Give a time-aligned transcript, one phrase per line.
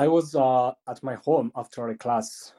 [0.00, 2.52] I was uh, at my home after a class,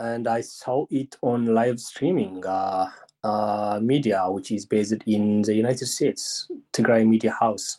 [0.00, 2.88] and I saw it on live streaming uh,
[3.22, 7.76] uh, media, which is based in the United States, Tigray Media House,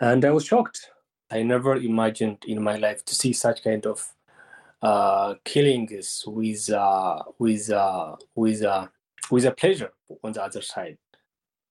[0.00, 0.90] and I was shocked.
[1.32, 4.14] I never imagined in my life to see such kind of
[4.82, 8.86] uh, killings with uh, with uh, with uh,
[9.32, 9.90] with a pleasure
[10.22, 10.98] on the other side.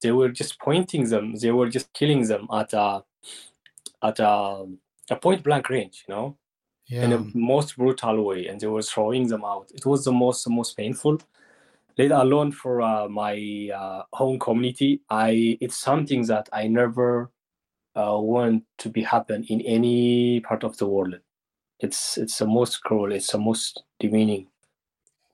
[0.01, 1.35] They were just pointing them.
[1.35, 3.05] They were just killing them at a
[4.03, 4.65] at a,
[5.09, 6.37] a point blank range, you know,
[6.87, 7.03] Yeah.
[7.03, 9.71] in the most brutal way, and they were throwing them out.
[9.73, 11.19] It was the most the most painful.
[11.97, 17.31] Let alone for uh, my uh, home community, I it's something that I never
[17.95, 21.15] uh, want to be happen in any part of the world.
[21.79, 23.11] It's it's the most cruel.
[23.13, 24.47] It's the most demeaning.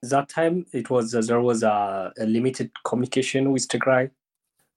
[0.03, 4.11] That time it was uh, there was a, a limited communication with Tigray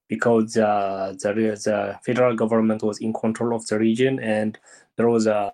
[0.09, 1.33] because uh, the
[1.65, 4.59] the federal government was in control of the region and
[4.97, 5.53] there was a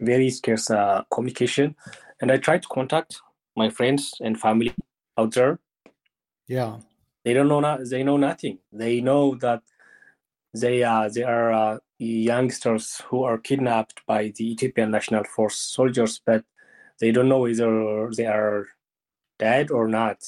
[0.00, 1.74] very scarce uh, communication.
[2.20, 3.20] And I tried to contact
[3.56, 4.74] my friends and family
[5.16, 5.58] out there.
[6.48, 6.78] Yeah.
[7.24, 7.60] They don't know.
[7.60, 8.58] No, they know nothing.
[8.72, 9.62] They know that
[10.52, 16.20] they uh, they are uh, youngsters who are kidnapped by the Ethiopian National Force soldiers,
[16.24, 16.44] but
[17.00, 18.68] they don't know whether they are
[19.38, 20.18] dead or not.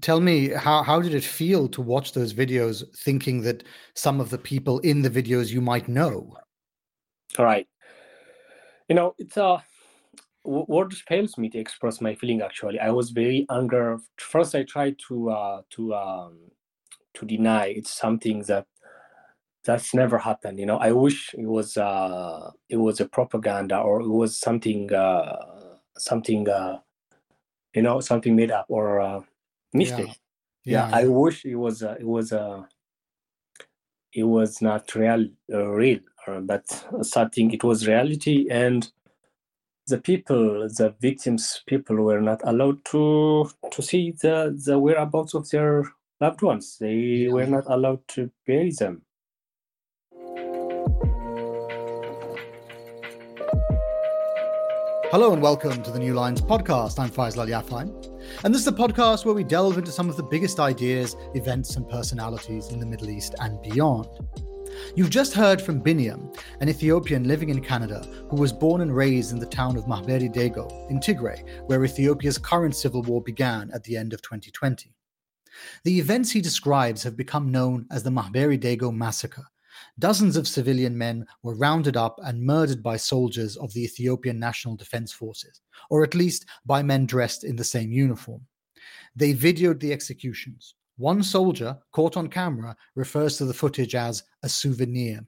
[0.00, 4.30] Tell me how how did it feel to watch those videos thinking that some of
[4.30, 6.36] the people in the videos you might know?
[7.38, 7.66] All right.
[8.88, 9.58] You know, it's uh,
[10.44, 12.42] w- words fails me to express my feeling.
[12.42, 13.96] Actually, I was very angry.
[14.18, 16.38] First, I tried to uh, to um,
[17.14, 18.66] to deny it's something that
[19.64, 20.60] that's never happened.
[20.60, 24.92] You know, I wish it was uh, it was a propaganda or it was something
[24.92, 25.36] uh,
[25.98, 26.78] something uh,
[27.74, 29.20] you know something made up or uh,
[29.72, 30.18] mistake.
[30.64, 32.62] Yeah, I wish it was uh, it was uh,
[34.12, 36.64] it was not real uh, real, uh, but
[37.02, 38.90] something it was reality and
[39.88, 45.48] the people the victims people were not allowed to to see the the whereabouts of
[45.50, 45.84] their
[46.20, 46.76] loved ones.
[46.78, 49.02] They were not allowed to bury them
[55.12, 56.98] Hello and welcome to the New Lines podcast.
[56.98, 57.82] I'm Faisal Yafai,
[58.44, 61.76] and this is the podcast where we delve into some of the biggest ideas, events,
[61.76, 64.06] and personalities in the Middle East and beyond.
[64.96, 68.00] You've just heard from Binyam, an Ethiopian living in Canada
[68.30, 72.38] who was born and raised in the town of Mahbere Dego in Tigray, where Ethiopia's
[72.38, 74.94] current civil war began at the end of 2020.
[75.84, 79.44] The events he describes have become known as the Mahbere Dego massacre.
[79.98, 84.74] Dozens of civilian men were rounded up and murdered by soldiers of the Ethiopian National
[84.74, 85.60] Defense Forces,
[85.90, 88.46] or at least by men dressed in the same uniform.
[89.14, 90.74] They videoed the executions.
[90.96, 95.26] One soldier, caught on camera, refers to the footage as a souvenir.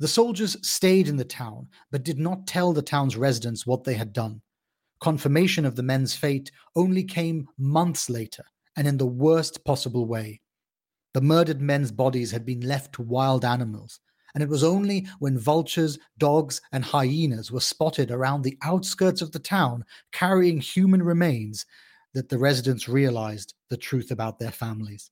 [0.00, 3.94] The soldiers stayed in the town, but did not tell the town's residents what they
[3.94, 4.40] had done.
[5.00, 8.44] Confirmation of the men's fate only came months later,
[8.76, 10.40] and in the worst possible way.
[11.12, 14.00] The murdered men's bodies had been left to wild animals,
[14.34, 19.32] and it was only when vultures, dogs, and hyenas were spotted around the outskirts of
[19.32, 21.66] the town carrying human remains
[22.14, 25.10] that the residents realized the truth about their families.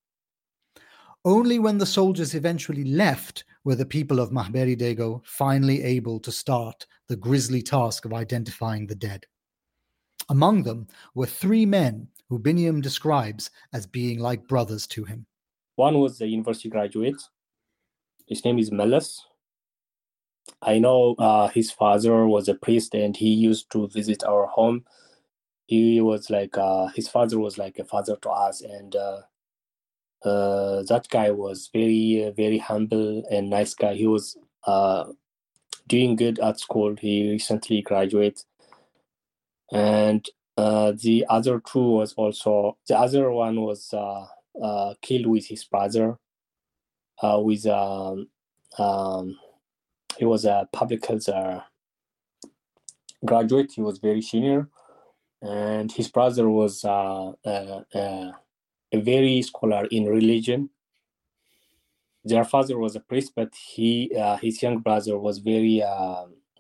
[1.25, 6.33] Only when the soldiers eventually left were the people of Mahbere Dego finally able to
[6.33, 9.27] start the grisly task of identifying the dead.
[10.29, 15.27] Among them were three men who Binyam describes as being like brothers to him.
[15.79, 17.23] One was a university graduate.
[18.27, 19.25] His name is melis
[20.63, 24.85] i know uh, his father was a priest and he used to visit our home.
[25.67, 29.21] He was like uh, his father was like a father to us and uh,
[30.25, 33.95] uh, that guy was very very humble and nice guy.
[33.95, 34.37] He was
[34.67, 35.05] uh,
[35.87, 36.97] doing good at school.
[36.97, 38.43] He recently graduated
[39.71, 43.93] and uh, the other two was also the other one was
[44.63, 46.19] uh, killed with his brother
[47.23, 48.29] uh, with um,
[48.79, 49.39] um,
[50.19, 51.61] he was a public health uh,
[53.25, 53.73] graduate.
[53.75, 54.69] He was very senior.
[55.41, 58.33] And his brother was uh, uh, uh,
[58.93, 60.71] a very scholar in religion.
[62.25, 65.83] Their father was a priest but he uh, his young brother was very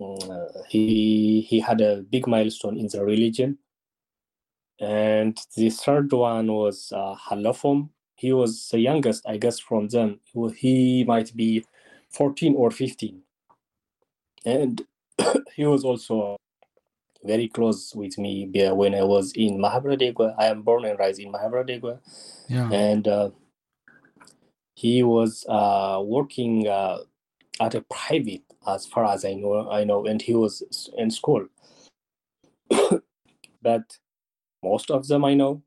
[0.00, 3.58] mm, he he had a big milestone in the religion.
[4.80, 7.16] And the third one was uh.
[8.18, 10.18] He was the youngest, I guess, from them.
[10.56, 11.64] He might be
[12.10, 13.22] 14 or 15.
[14.44, 14.82] And
[15.54, 16.36] he was also
[17.22, 20.34] very close with me when I was in Mahabradegwa.
[20.36, 22.00] I am born and raised in Mahabradegwa.
[22.48, 22.68] Yeah.
[22.72, 23.30] And uh,
[24.74, 26.98] he was uh, working uh,
[27.60, 29.70] at a private as far as I know.
[29.70, 31.46] I know, and he was in school.
[33.62, 33.98] but
[34.62, 35.62] most of them I know,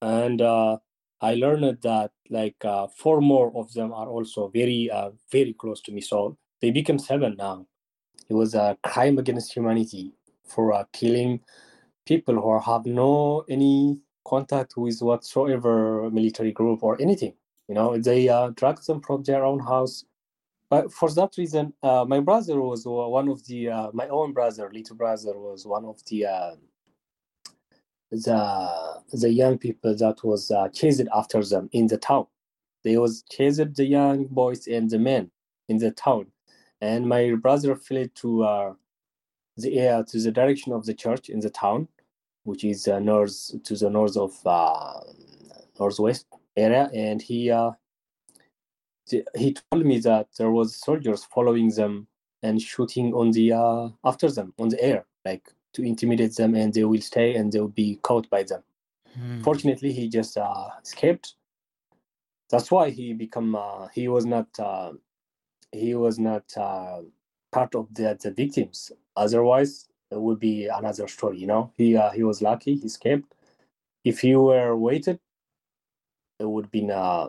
[0.00, 0.78] and uh,
[1.20, 5.80] I learned that like uh, four more of them are also very uh, very close
[5.82, 6.00] to me.
[6.00, 7.66] So they become seven now.
[8.28, 10.12] It was a crime against humanity
[10.44, 11.40] for uh, killing
[12.06, 17.34] people who have no any contact with whatsoever military group or anything.
[17.68, 20.04] You know, they uh, dragged them from their own house.
[20.70, 24.70] But for that reason, uh, my brother was one of the uh, my own brother,
[24.72, 26.54] little brother, was one of the uh,
[28.10, 32.26] the the young people that was uh, chased after them in the town.
[32.82, 35.30] They was chased the young boys and the men
[35.68, 36.26] in the town,
[36.80, 38.74] and my brother fled to uh,
[39.56, 41.88] the uh, to the direction of the church in the town,
[42.44, 45.00] which is uh, north to the north of uh,
[45.78, 46.26] northwest
[46.56, 47.72] area, and he uh,
[49.36, 52.06] he told me that there was soldiers following them
[52.42, 56.72] and shooting on the uh, after them on the air, like to intimidate them, and
[56.72, 58.62] they will stay and they will be caught by them.
[59.14, 59.42] Hmm.
[59.42, 61.34] Fortunately, he just uh, escaped.
[62.50, 64.92] That's why he become uh, he was not uh,
[65.72, 67.02] he was not uh,
[67.52, 68.92] part of the, the victims.
[69.16, 71.38] Otherwise, it would be another story.
[71.38, 73.34] You know, he uh, he was lucky, he escaped.
[74.04, 75.20] If he were waited,
[76.38, 77.28] it would be uh,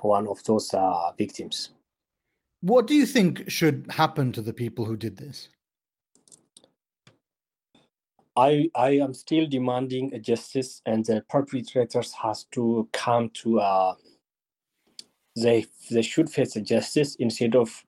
[0.00, 1.70] one of those uh, victims.
[2.62, 5.48] What do you think should happen to the people who did this?
[8.36, 13.94] I I am still demanding a justice, and the perpetrators has to come to uh,
[15.36, 17.84] they they should face a justice instead of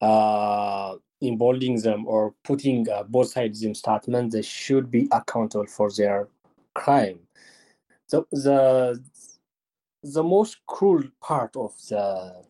[0.00, 4.32] uh, emboldening them or putting uh, both sides in statement.
[4.32, 6.28] They should be accountable for their
[6.74, 7.20] crime.
[8.10, 9.02] The the
[10.02, 12.44] the most cruel part of the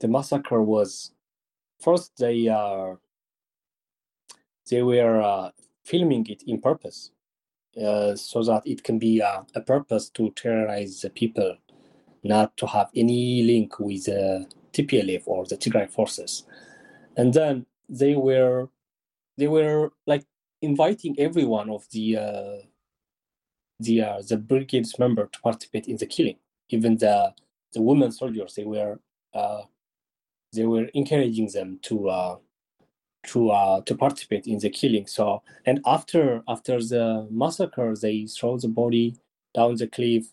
[0.00, 1.12] the massacre was
[1.80, 2.96] first they uh,
[4.70, 5.50] they were uh,
[5.90, 7.10] filming it in purpose
[7.84, 11.56] uh, so that it can be uh, a purpose to terrorize the people
[12.22, 16.44] not to have any link with the TPLF or the Tigray forces.
[17.16, 18.68] And then they were
[19.36, 20.24] they were like
[20.62, 22.56] inviting everyone of the uh,
[23.80, 26.36] the uh, the brigades member to participate in the killing.
[26.68, 27.32] Even the
[27.72, 29.00] the women soldiers, they were
[29.34, 29.62] uh,
[30.52, 32.36] they were encouraging them to uh,
[33.28, 35.06] to uh, to participate in the killing.
[35.06, 39.16] So and after after the massacre, they throw the body
[39.54, 40.26] down the cliff,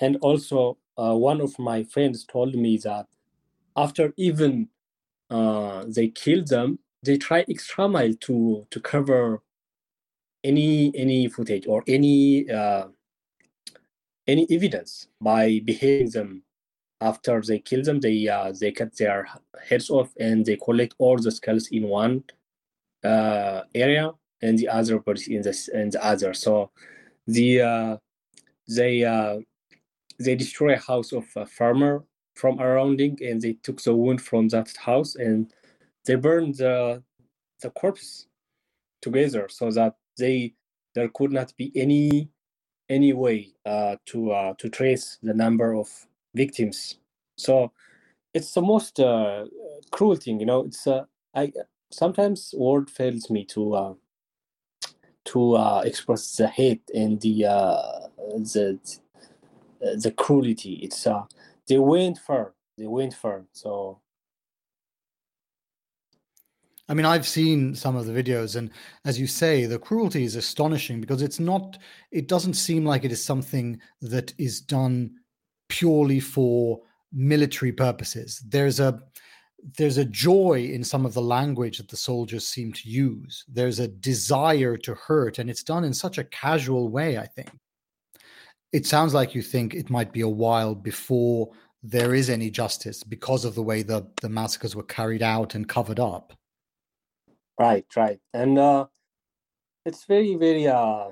[0.00, 3.06] and also uh, one of my friends told me that
[3.76, 4.68] after even
[5.30, 9.42] uh, they killed them, they try extra mile to to cover
[10.44, 12.88] any any footage or any uh,
[14.26, 16.42] any evidence by behaving them.
[17.02, 19.28] After they kill them, they uh, they cut their
[19.68, 22.24] heads off and they collect all the skulls in one
[23.04, 26.32] uh, area and the other bodies in this in the other.
[26.34, 26.70] So
[27.26, 27.96] the uh,
[28.68, 29.38] they uh,
[30.18, 32.04] they destroy a house of a farmer
[32.34, 35.52] from surrounding and they took the wound from that house and
[36.06, 37.02] they burned the
[37.60, 38.26] the corpse
[39.00, 40.54] together so that they
[40.94, 42.28] there could not be any
[42.88, 45.88] any way uh, to uh, to trace the number of
[46.34, 46.96] victims
[47.36, 47.72] so
[48.34, 49.44] it's the most uh,
[49.90, 51.52] cruel thing you know it's uh, i
[51.90, 53.94] sometimes word fails me to uh,
[55.24, 58.78] to uh, express the hate and the uh, the
[59.96, 60.74] the cruelty.
[60.82, 61.24] It's uh,
[61.68, 62.54] they went far.
[62.78, 63.44] They went far.
[63.52, 64.00] So.
[66.88, 68.70] I mean, I've seen some of the videos, and
[69.06, 71.78] as you say, the cruelty is astonishing because it's not,
[72.10, 75.12] it doesn't seem like it is something that is done
[75.78, 76.80] purely for
[77.12, 78.42] military purposes.
[78.46, 79.00] There's a,
[79.78, 83.44] there's a joy in some of the language that the soldiers seem to use.
[83.48, 87.50] There's a desire to hurt, and it's done in such a casual way, I think
[88.72, 91.50] it sounds like you think it might be a while before
[91.82, 95.68] there is any justice because of the way the, the massacres were carried out and
[95.68, 96.32] covered up.
[97.60, 98.18] Right, right.
[98.32, 98.86] And uh,
[99.84, 101.08] it's very, very, uh,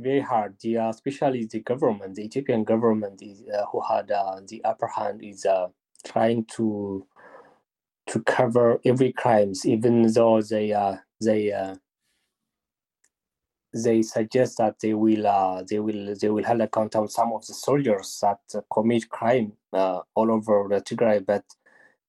[0.00, 0.56] very hard.
[0.60, 4.86] The, uh, especially the government, the Ethiopian government is, uh, who had uh, the upper
[4.86, 5.68] hand is uh,
[6.06, 7.06] trying to
[8.06, 11.76] to cover every crimes, even though they uh, they uh,
[13.72, 17.54] they suggest that they will they will they will hold account on some of the
[17.54, 21.44] soldiers that commit crime all over the Tigray, but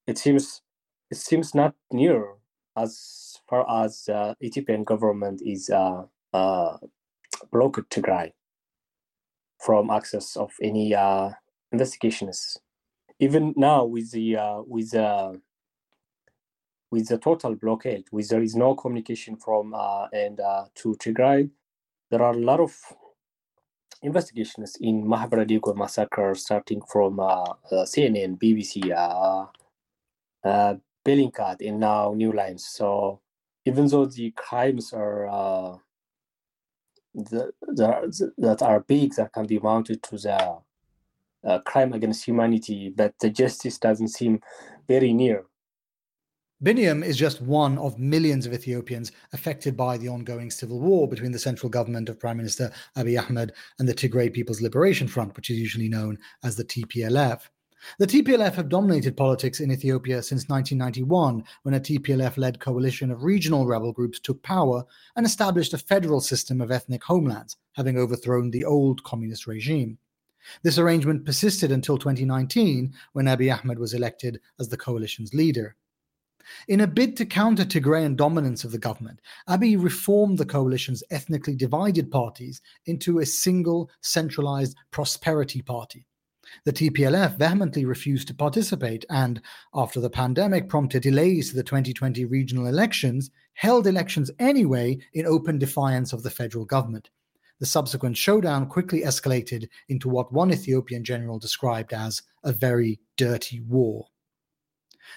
[0.06, 0.62] it seems
[1.10, 2.34] it seems not near
[2.76, 6.02] as far as the Ethiopian government is uh,
[7.50, 8.32] blocked Tigray
[9.58, 11.30] from access of any uh,
[11.70, 12.58] investigations.
[13.18, 15.32] Even now, with the uh, with uh,
[16.90, 21.48] with the total blockade, with there is no communication from uh, and uh, to Tigray,
[22.10, 22.76] there are a lot of
[24.02, 28.90] investigations in Mahabara Dego massacre, starting from uh, CNN, BBC,
[30.44, 30.74] uh,
[31.06, 32.66] Bellingcat, and now New Lines.
[32.66, 33.20] So
[33.64, 35.80] even though the crimes are
[37.14, 37.52] the,
[38.38, 40.58] that are big, that can be mounted to the
[41.44, 44.40] uh, crime against humanity, but the justice doesn't seem
[44.88, 45.44] very near.
[46.62, 51.32] Biniam is just one of millions of Ethiopians affected by the ongoing civil war between
[51.32, 55.50] the central government of Prime Minister Abiy Ahmed and the Tigray People's Liberation Front, which
[55.50, 57.40] is usually known as the TPLF.
[57.98, 63.24] The TPLF have dominated politics in Ethiopia since 1991, when a TPLF led coalition of
[63.24, 64.84] regional rebel groups took power
[65.16, 69.98] and established a federal system of ethnic homelands, having overthrown the old communist regime.
[70.62, 75.76] This arrangement persisted until 2019, when Abiy Ahmed was elected as the coalition's leader.
[76.68, 81.54] In a bid to counter Tigrayan dominance of the government, Abiy reformed the coalition's ethnically
[81.54, 86.06] divided parties into a single centralized prosperity party.
[86.64, 89.40] The TPLF vehemently refused to participate and,
[89.74, 95.58] after the pandemic prompted delays to the 2020 regional elections, held elections anyway in open
[95.58, 97.10] defiance of the federal government.
[97.58, 103.60] The subsequent showdown quickly escalated into what one Ethiopian general described as a very dirty
[103.60, 104.06] war.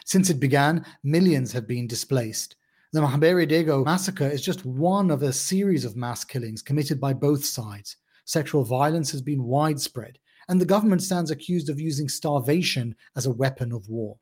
[0.06, 2.56] Since it began, millions have been displaced.
[2.94, 7.14] The Mahabere Dego massacre is just one of a series of mass killings committed by
[7.14, 7.98] both sides.
[8.26, 13.34] Sexual violence has been widespread, and the government stands accused of using starvation as a
[13.34, 14.18] weapon of war.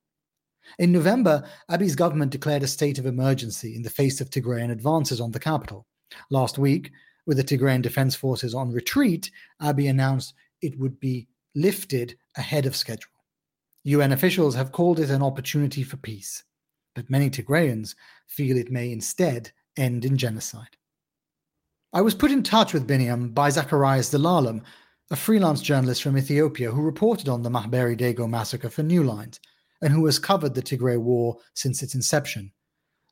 [0.80, 5.20] In November, Abiy's government declared a state of emergency in the face of Tigrayan advances
[5.20, 5.86] on the capital.
[6.30, 6.92] Last week,
[7.26, 9.30] with the Tigrayan defense forces on retreat,
[9.62, 13.12] Abiy announced it would be lifted ahead of schedule.
[13.84, 16.44] UN officials have called it an opportunity for peace,
[16.96, 17.96] but many Tigrayans
[18.28, 20.78] feel it may instead end in genocide.
[21.92, 24.64] I was put in touch with Biniam by Zecharias Zelalem,
[25.14, 29.40] a freelance journalist from Ethiopia who reported on the Mahbere Dego massacre for New Lines
[29.84, 32.52] and who has covered the Tigray War since its inception.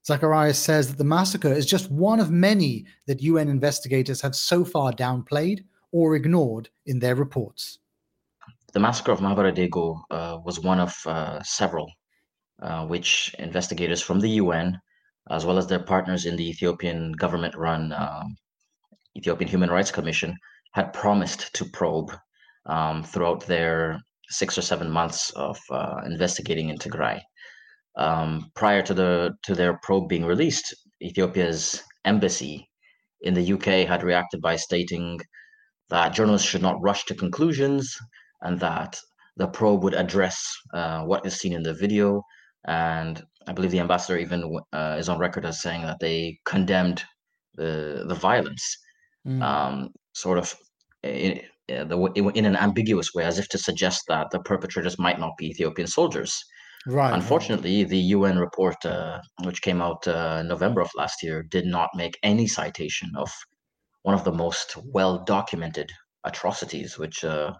[0.09, 4.65] Zecharias says that the massacre is just one of many that UN investigators have so
[4.65, 7.77] far downplayed or ignored in their reports.
[8.73, 11.87] The massacre of Mahabara Dego uh, was one of uh, several,
[12.63, 14.81] uh, which investigators from the UN,
[15.29, 18.35] as well as their partners in the Ethiopian government run um,
[19.15, 20.35] Ethiopian Human Rights Commission,
[20.71, 22.11] had promised to probe
[22.65, 23.99] um, throughout their
[24.29, 27.21] six or seven months of uh, investigating in Tigray.
[27.97, 32.69] Um, prior to the to their probe being released, Ethiopia's embassy
[33.21, 35.19] in the UK had reacted by stating
[35.89, 37.97] that journalists should not rush to conclusions
[38.41, 38.97] and that
[39.37, 40.41] the probe would address
[40.73, 42.23] uh, what is seen in the video.
[42.65, 47.03] And I believe the ambassador even uh, is on record as saying that they condemned
[47.55, 48.77] the the violence,
[49.27, 49.41] mm.
[49.41, 50.55] um, sort of
[51.03, 55.47] in, in an ambiguous way, as if to suggest that the perpetrators might not be
[55.47, 56.37] Ethiopian soldiers.
[56.87, 57.13] Right.
[57.13, 61.65] Unfortunately, the UN report, uh, which came out uh, in November of last year, did
[61.65, 63.31] not make any citation of
[64.01, 65.91] one of the most well documented
[66.23, 67.53] atrocities, which uh,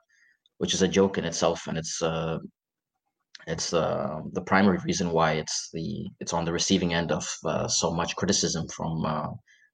[0.58, 2.40] which is a joke in itself, and it's uh,
[3.48, 7.68] it's uh, the primary reason why it's the it's on the receiving end of uh,
[7.68, 9.28] so much criticism from uh,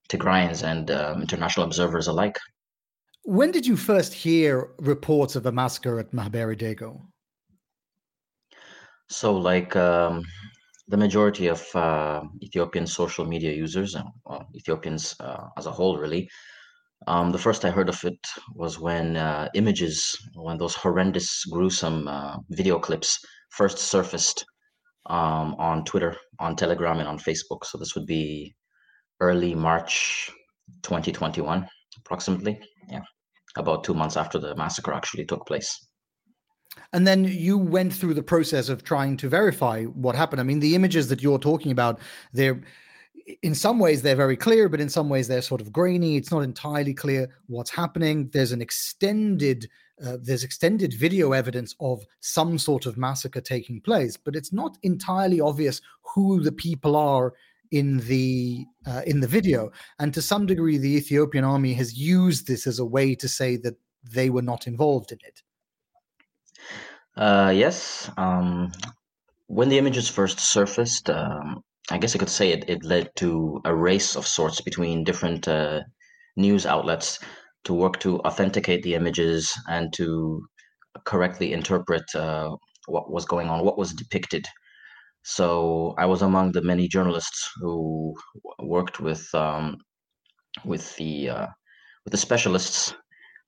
[0.10, 2.38] Tigrayans and um, international observers alike.
[3.28, 7.02] When did you first hear reports of a massacre at Mahaberi Dego?
[9.10, 10.24] So, like um,
[10.88, 16.30] the majority of uh, Ethiopian social media users, well, Ethiopians uh, as a whole, really,
[17.08, 22.08] um, the first I heard of it was when uh, images, when those horrendous, gruesome
[22.08, 23.20] uh, video clips
[23.50, 24.46] first surfaced
[25.08, 27.66] um, on Twitter, on Telegram, and on Facebook.
[27.66, 28.56] So this would be
[29.20, 30.32] early March
[30.84, 31.68] 2021,
[31.98, 32.62] approximately.
[32.90, 33.02] Yeah,
[33.60, 35.86] about two months after the massacre actually took place.
[36.94, 40.40] And then you went through the process of trying to verify what happened.
[40.40, 42.00] I mean, the images that you're talking about,
[42.34, 42.62] they're
[43.44, 46.16] in some ways they're very clear, but in some ways they're sort of grainy.
[46.16, 48.30] It's not entirely clear what's happening.
[48.32, 49.68] There's an extended
[50.06, 54.78] uh, there's extended video evidence of some sort of massacre taking place, but it's not
[54.84, 55.82] entirely obvious
[56.14, 57.34] who the people are
[57.72, 59.72] in the uh, in the video.
[60.00, 63.58] And to some degree, the Ethiopian army has used this as a way to say
[63.58, 65.42] that they were not involved in it.
[67.16, 68.10] Uh, yes.
[68.18, 68.72] Um,
[69.48, 73.62] when the images first surfaced, um, I guess I could say it, it led to
[73.66, 75.82] a race of sorts between different uh,
[76.36, 77.20] news outlets
[77.64, 80.46] to work to authenticate the images and to
[81.06, 82.56] correctly interpret uh,
[82.88, 84.46] what was going on, what was depicted.
[85.30, 88.16] So I was among the many journalists who
[88.60, 89.76] worked with um,
[90.64, 91.48] with the uh,
[92.06, 92.96] with the specialists,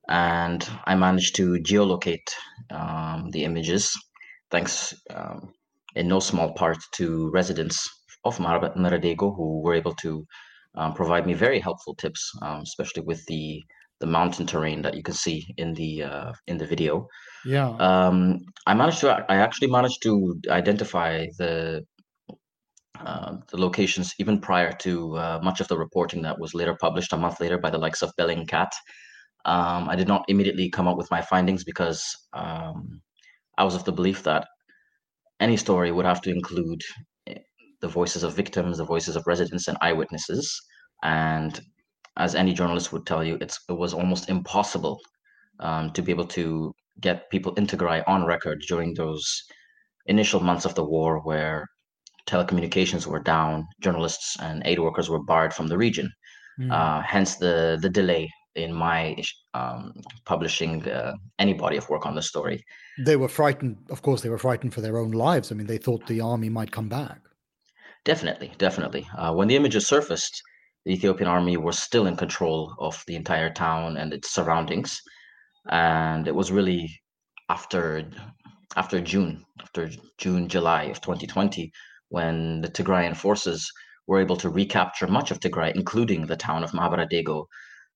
[0.10, 2.30] and I managed to geolocate
[2.70, 3.94] um, the images,
[4.52, 5.54] thanks um,
[5.96, 7.78] in no small part to residents
[8.26, 10.26] of Maradego who were able to
[10.76, 13.64] um, provide me very helpful tips, um, especially with the
[14.00, 17.08] the mountain terrain that you can see in the uh, in the video.
[17.46, 17.70] Yeah.
[17.80, 19.26] Um, I managed to.
[19.30, 21.84] I actually managed to identify the
[23.00, 27.14] uh, the locations even prior to uh, much of the reporting that was later published
[27.14, 28.72] a month later by the likes of Bellingcat.
[29.46, 32.04] Um, I did not immediately come up with my findings because
[32.34, 33.02] um,
[33.58, 34.48] I was of the belief that
[35.40, 36.82] any story would have to include
[37.28, 37.36] eh,
[37.80, 40.62] the voices of victims, the voices of residents, and eyewitnesses.
[41.02, 41.60] And
[42.20, 45.00] as any journalist would tell you, it's it was almost impossible
[45.60, 49.26] um, to be able to get people in Tigray on record during those
[50.06, 51.66] initial months of the war, where
[52.28, 56.12] telecommunications were down, journalists and aid workers were barred from the region.
[56.60, 56.72] Mm.
[56.72, 59.16] Uh, hence the the delay in my
[59.54, 59.94] um,
[60.26, 62.62] publishing uh, any body of work on the story.
[63.06, 63.78] They were frightened.
[63.90, 65.52] Of course, they were frightened for their own lives.
[65.52, 67.22] I mean, they thought the army might come back.
[68.04, 69.08] Definitely, definitely.
[69.18, 70.42] Uh, when the images surfaced,
[70.90, 75.00] the Ethiopian army was still in control of the entire town and its surroundings,
[75.70, 76.90] and it was really
[77.48, 78.10] after
[78.76, 81.72] after June, after June, July of 2020,
[82.08, 83.72] when the Tigrayan forces
[84.08, 87.46] were able to recapture much of Tigray, including the town of Mahabaradego,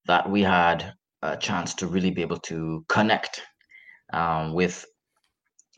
[0.06, 3.42] that we had a chance to really be able to connect
[4.14, 4.86] um, with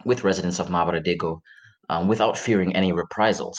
[0.03, 1.39] with residents of Mahabaradego
[1.88, 3.57] um, without fearing any reprisals.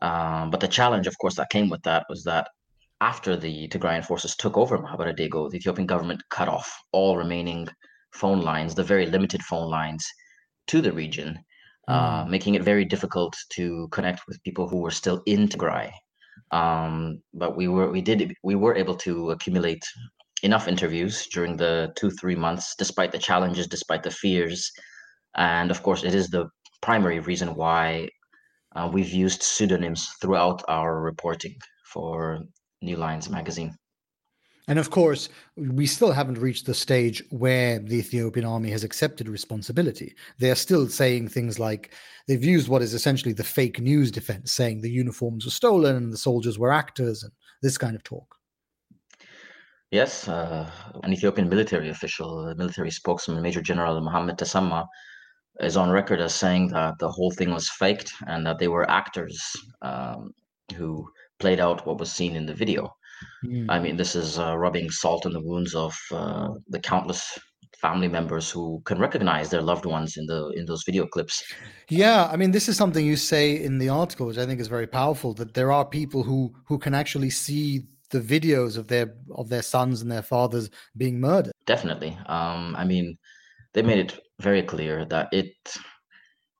[0.00, 2.48] Um, but the challenge, of course, that came with that was that
[3.02, 7.66] after the Tigrayan forces took over Mahabaradego, the Ethiopian government cut off all remaining
[8.12, 10.06] phone lines, the very limited phone lines
[10.68, 11.36] to the region,
[11.90, 11.94] mm.
[11.94, 15.90] uh, making it very difficult to connect with people who were still in Tigray.
[16.52, 19.84] Um, but we were we did we were able to accumulate
[20.44, 24.70] enough interviews during the two three months, despite the challenges, despite the fears,
[25.34, 26.44] and of course, it is the
[26.82, 28.08] primary reason why
[28.76, 31.56] uh, we've used pseudonyms throughout our reporting
[31.92, 32.38] for
[32.82, 33.76] New Lines magazine.
[34.68, 39.28] And of course, we still haven't reached the stage where the Ethiopian army has accepted
[39.28, 40.14] responsibility.
[40.38, 41.92] They are still saying things like
[42.28, 46.12] they've used what is essentially the fake news defense, saying the uniforms were stolen and
[46.12, 48.36] the soldiers were actors and this kind of talk.
[49.90, 50.70] Yes, uh,
[51.02, 54.86] an Ethiopian military official, military spokesman, Major General Mohammed Tesema,
[55.60, 58.88] is on record as saying that the whole thing was faked and that they were
[58.88, 59.38] actors
[59.82, 60.30] um,
[60.76, 61.06] who
[61.42, 62.82] played out what was seen in the video.
[63.44, 63.66] Mm.
[63.68, 67.22] I mean, this is uh, rubbing salt in the wounds of uh, the countless
[67.80, 71.34] family members who can recognize their loved ones in the in those video clips.
[71.88, 74.68] Yeah, I mean, this is something you say in the article, which I think is
[74.76, 75.34] very powerful.
[75.34, 77.66] That there are people who who can actually see
[78.14, 79.06] the videos of their
[79.40, 81.52] of their sons and their fathers being murdered.
[81.66, 82.12] Definitely.
[82.26, 83.06] Um, I mean,
[83.72, 85.54] they made it very clear that it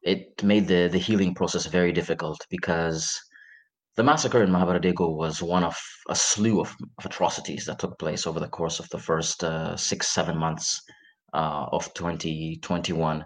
[0.03, 3.05] it made the the healing process very difficult because
[3.97, 5.77] the massacre in Mahabaradego was one of
[6.09, 9.77] a slew of, of, atrocities that took place over the course of the first uh,
[9.77, 10.81] six, seven months
[11.35, 13.25] uh, of 2021.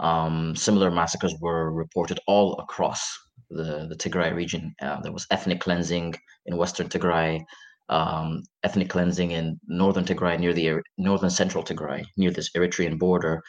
[0.00, 3.00] Um, similar massacres were reported all across
[3.50, 4.74] the, the Tigray region.
[4.82, 6.14] Uh, there was ethnic cleansing
[6.46, 7.40] in western Tigray,
[7.88, 13.40] um, ethnic cleansing in northern Tigray, near the northern central Tigray, near this Eritrean border.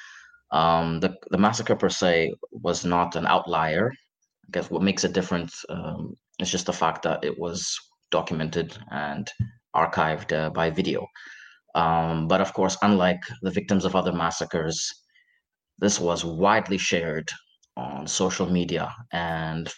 [0.52, 3.92] Um, the, the massacre per se was not an outlier.
[3.92, 7.78] I guess what makes it different um, it's just the fact that it was
[8.12, 9.30] documented and
[9.76, 11.06] archived uh, by video.
[11.76, 14.92] Um, but of course, unlike the victims of other massacres,
[15.78, 17.30] this was widely shared
[17.78, 19.72] on social media, and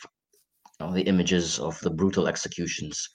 [0.80, 3.08] you know, the images of the brutal executions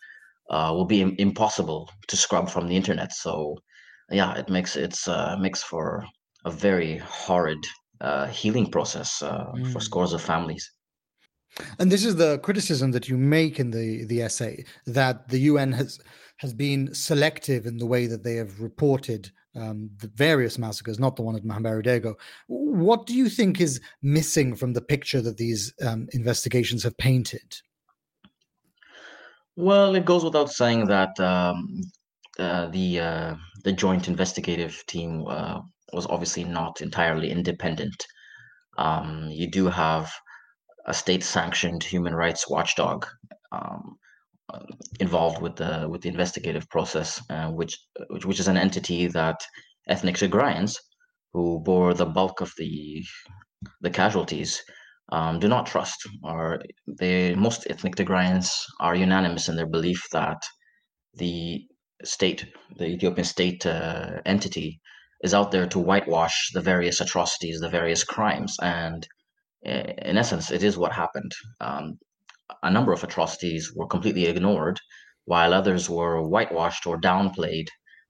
[0.51, 3.13] uh, will be Im- impossible to scrub from the internet.
[3.13, 3.57] So,
[4.11, 6.05] yeah, it makes it's uh, makes for
[6.45, 7.65] a very horrid
[8.01, 9.73] uh, healing process mm.
[9.73, 10.71] for scores of families.
[11.79, 15.73] And this is the criticism that you make in the, the essay that the UN
[15.73, 15.99] has
[16.39, 21.17] has been selective in the way that they have reported um, the various massacres, not
[21.17, 22.15] the one at Mahabaradego.
[22.47, 27.57] What do you think is missing from the picture that these um, investigations have painted?
[29.57, 31.81] Well, it goes without saying that um,
[32.39, 35.63] uh, the uh, the joint investigative team uh,
[35.95, 38.07] was obviously not entirely independent.
[38.77, 40.13] Um, you do have
[40.87, 43.07] a state-sanctioned human rights watchdog
[43.53, 43.97] um,
[45.01, 47.77] involved with the with the investigative process, uh, which,
[48.11, 49.41] which which is an entity that
[49.89, 50.77] ethnic Tigrayans,
[51.33, 53.05] who bore the bulk of the
[53.81, 54.63] the casualties,
[55.11, 58.49] um, do not trust, or they most ethnic Tigrayans
[58.81, 60.41] are unanimous in their belief that
[61.15, 61.67] the
[62.05, 62.47] state,
[62.77, 64.81] the Ethiopian state uh, entity,
[65.23, 69.09] is out there to whitewash the various atrocities, the various crimes, and
[69.67, 71.33] in essence, it is what happened.
[71.61, 71.99] Um,
[72.63, 74.81] a number of atrocities were completely ignored,
[75.25, 77.69] while others were whitewashed or downplayed.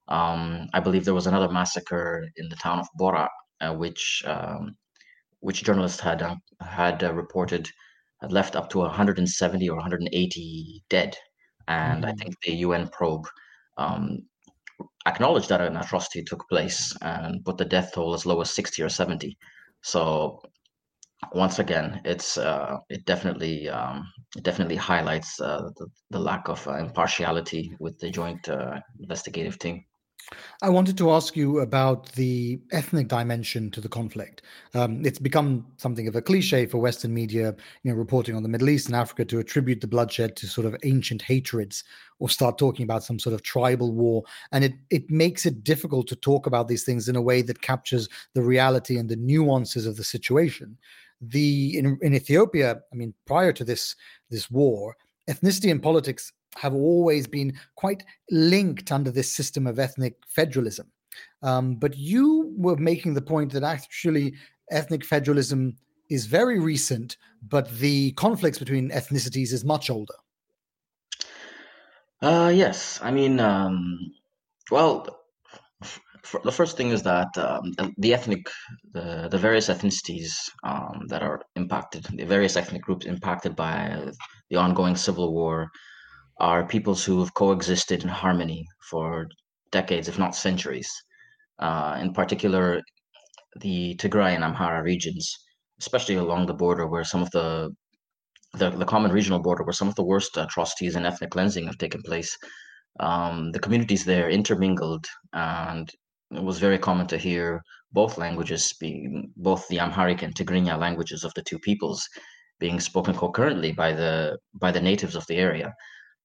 [0.08, 3.28] Um, I believe there was another massacre in the town of Bora,
[3.60, 4.76] uh, which um,
[5.40, 7.68] which journalists had uh, had uh, reported
[8.20, 11.16] had left up to 170 or 180 dead,
[11.68, 12.10] and mm-hmm.
[12.10, 13.26] I think the UN probe
[13.78, 14.26] um,
[15.06, 18.82] acknowledged that an atrocity took place and put the death toll as low as 60
[18.82, 19.36] or 70.
[19.82, 20.40] So
[21.32, 26.66] once again, it's uh, it definitely um, it definitely highlights uh, the, the lack of
[26.66, 29.84] uh, impartiality with the joint uh, investigative team.
[30.62, 34.42] I wanted to ask you about the ethnic dimension to the conflict.
[34.74, 38.48] Um, it's become something of a cliche for Western media, you know, reporting on the
[38.48, 41.84] Middle East and Africa to attribute the bloodshed to sort of ancient hatreds
[42.18, 44.24] or start talking about some sort of tribal war.
[44.50, 47.62] And it it makes it difficult to talk about these things in a way that
[47.62, 50.78] captures the reality and the nuances of the situation.
[51.20, 53.94] The in, in Ethiopia, I mean, prior to this
[54.30, 54.96] this war,
[55.30, 60.90] ethnicity and politics have always been quite linked under this system of ethnic federalism.
[61.42, 64.34] Um, but you were making the point that actually
[64.70, 65.76] ethnic federalism
[66.10, 67.16] is very recent,
[67.48, 70.14] but the conflicts between ethnicities is much older.
[72.22, 74.12] Uh, yes, I mean, um,
[74.70, 75.20] well,
[76.44, 78.48] the first thing is that um, the ethnic,
[78.92, 80.32] the, the various ethnicities
[80.64, 84.08] um, that are impacted, the various ethnic groups impacted by
[84.50, 85.68] the ongoing civil war
[86.38, 89.26] are peoples who have coexisted in harmony for
[89.70, 90.90] decades, if not centuries.
[91.58, 92.80] Uh, in particular,
[93.60, 95.34] the Tigray and Amhara regions,
[95.80, 97.70] especially along the border where some of the
[98.54, 101.76] the, the common regional border where some of the worst atrocities and ethnic cleansing have
[101.76, 102.36] taken place.
[103.00, 105.90] Um, the communities there intermingled, and
[106.32, 107.62] it was very common to hear
[107.92, 112.06] both languages being both the Amharic and Tigrinya languages of the two peoples
[112.58, 115.72] being spoken concurrently by the by the natives of the area.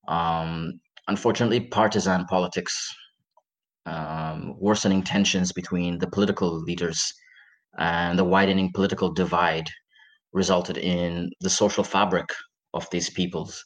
[0.07, 2.73] Um, unfortunately, partisan politics,
[3.85, 7.13] um, worsening tensions between the political leaders,
[7.77, 9.69] and the widening political divide
[10.33, 12.29] resulted in the social fabric
[12.73, 13.63] of these peoples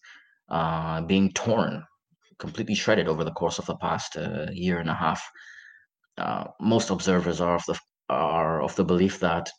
[0.49, 1.83] uh, being torn,
[2.39, 5.23] completely shredded over the course of the past uh, year and a half.
[6.17, 7.77] Uh, most observers are of the
[8.09, 9.49] are of the belief that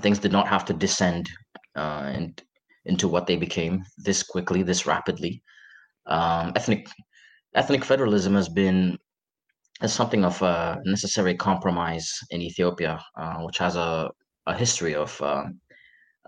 [0.00, 1.28] things did not have to descend
[1.76, 2.42] uh, and
[2.84, 5.42] into what they became this quickly, this rapidly.
[6.06, 6.86] Um, ethnic
[7.54, 8.98] ethnic federalism has been
[9.80, 14.10] as something of a necessary compromise in Ethiopia, uh, which has a,
[14.46, 15.44] a history of uh,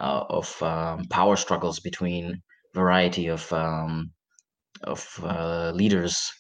[0.00, 2.42] uh, of um, power struggles between
[2.74, 4.10] variety of um,
[4.84, 6.30] of uh, leaders,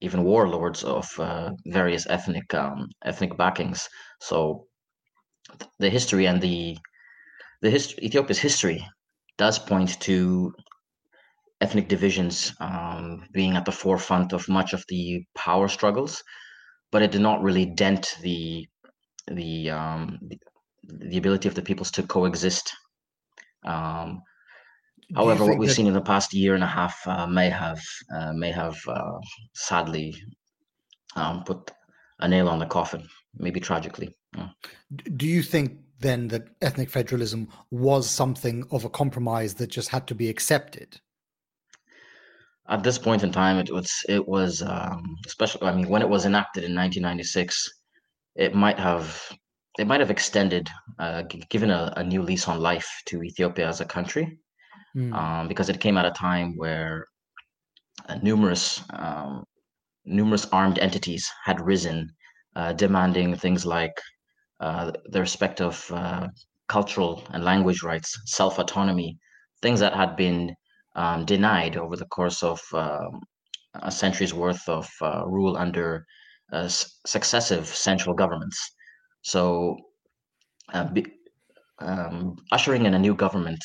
[0.00, 3.88] even warlords of uh, various ethnic um, ethnic backings.
[4.20, 4.66] So
[5.78, 6.78] the history and the
[7.62, 8.86] the history Ethiopia's history
[9.36, 10.52] does point to
[11.60, 16.22] ethnic divisions um, being at the forefront of much of the power struggles,
[16.90, 18.66] but it did not really dent the
[19.26, 20.18] the um,
[20.84, 22.72] the ability of the peoples to coexist.
[23.64, 24.22] Um,
[25.14, 25.74] however, what we've that...
[25.74, 27.82] seen in the past year and a half uh, may have
[28.14, 29.18] uh, may have uh,
[29.54, 30.14] sadly
[31.16, 31.70] um, put
[32.20, 34.14] a nail on the coffin, maybe tragically.
[34.36, 34.48] Yeah.
[35.16, 40.06] Do you think then that ethnic federalism was something of a compromise that just had
[40.06, 41.00] to be accepted?
[42.70, 45.66] at this point in time, it was it was um, especially.
[45.66, 47.68] I mean, when it was enacted in 1996,
[48.36, 49.20] it might have
[49.78, 50.68] it might have extended,
[50.98, 54.38] uh, given a, a, new lease on life to Ethiopia as a country,
[54.96, 55.14] mm.
[55.14, 57.04] um, because it came at a time where
[58.08, 59.44] uh, numerous um,
[60.04, 62.10] numerous armed entities had risen,
[62.56, 63.92] uh, demanding things like
[64.60, 66.26] uh, the respect of uh,
[66.68, 69.18] cultural and language rights, self autonomy,
[69.62, 70.54] things that had been
[70.96, 73.20] um, denied over the course of um,
[73.74, 76.04] a century's worth of uh, rule under
[77.06, 78.58] successive central governments.
[79.22, 79.76] So,
[80.92, 81.06] be,
[81.78, 83.62] um, ushering in a new government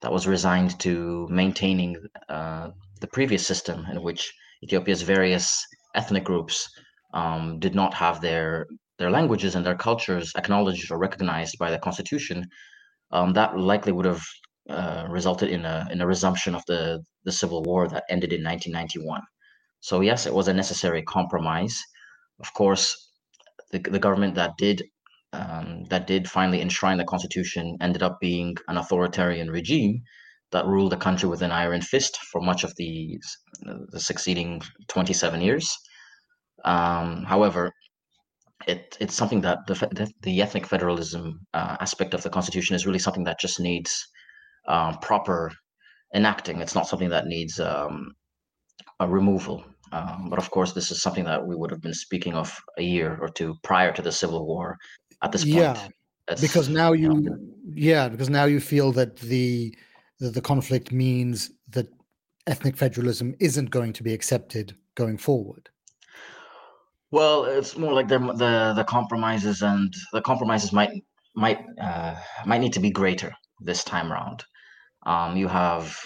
[0.00, 1.96] that was resigned to maintaining
[2.28, 4.32] uh, the previous system in which
[4.62, 6.68] Ethiopia's various ethnic groups
[7.14, 8.66] um, did not have their
[8.98, 12.44] their languages and their cultures acknowledged or recognized by the constitution,
[13.12, 14.22] um, that likely would have
[14.68, 18.44] uh, resulted in a in a resumption of the the civil war that ended in
[18.44, 19.22] 1991.
[19.80, 21.80] So yes, it was a necessary compromise.
[22.40, 23.10] Of course,
[23.70, 24.82] the the government that did
[25.32, 30.02] um, that did finally enshrine the constitution ended up being an authoritarian regime
[30.52, 33.18] that ruled the country with an iron fist for much of the,
[33.90, 35.76] the succeeding 27 years.
[36.64, 37.70] Um, however,
[38.66, 42.98] it, it's something that the, the ethnic federalism uh, aspect of the constitution is really
[42.98, 44.06] something that just needs
[44.66, 45.52] um, proper
[46.14, 46.60] enacting.
[46.60, 48.12] It's not something that needs um,
[49.00, 49.64] a removal.
[49.92, 52.82] Um, but of course, this is something that we would have been speaking of a
[52.82, 54.76] year or two prior to the Civil War.
[55.22, 55.88] At this point, yeah,
[56.40, 57.38] because now you, you know,
[57.74, 59.74] yeah, because now you feel that the
[60.20, 61.88] that the conflict means that
[62.46, 65.68] ethnic federalism isn't going to be accepted going forward.
[67.10, 70.90] Well, it's more like the the the compromises and the compromises might
[71.34, 74.44] might uh, might need to be greater this time around.
[75.06, 75.96] Um, you have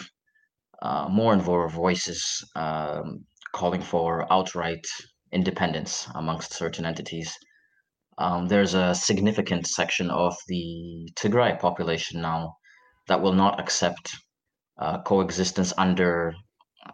[0.82, 2.22] uh, more and more voices
[2.54, 4.86] um, calling for outright
[5.32, 7.34] independence amongst certain entities.
[8.18, 12.56] Um, there's a significant section of the Tigray population now
[13.08, 14.14] that will not accept
[14.78, 16.34] uh, coexistence under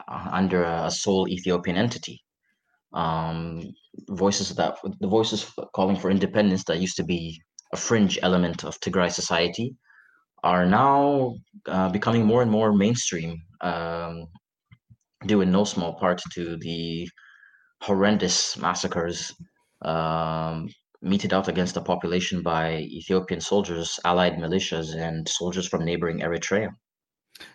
[0.08, 2.22] uh, under a sole Ethiopian entity.
[2.92, 3.62] Um,
[4.08, 7.40] voices that the voices calling for independence that used to be
[7.72, 9.74] a fringe element of Tigray society
[10.42, 11.34] are now
[11.66, 14.26] uh, becoming more and more mainstream, um,
[15.26, 17.08] due in no small part to the
[17.82, 19.34] horrendous massacres
[19.82, 20.68] um,
[21.00, 26.70] meted out against the population by Ethiopian soldiers, allied militias, and soldiers from neighboring Eritrea.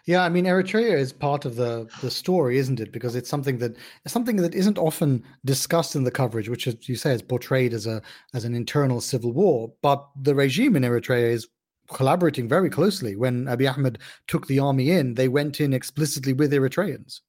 [0.06, 2.91] Yeah, I mean Eritrea is part of the the story, isn't it?
[2.91, 3.75] Because it's something that
[4.08, 7.86] something that isn't often discussed in the coverage, which, as you say, is portrayed as
[7.86, 8.01] a
[8.34, 9.73] as an internal civil war.
[9.82, 11.47] But the regime in Eritrea is
[11.91, 13.15] collaborating very closely.
[13.15, 17.19] When Abiy Ahmed took the army in, they went in explicitly with Eritreans.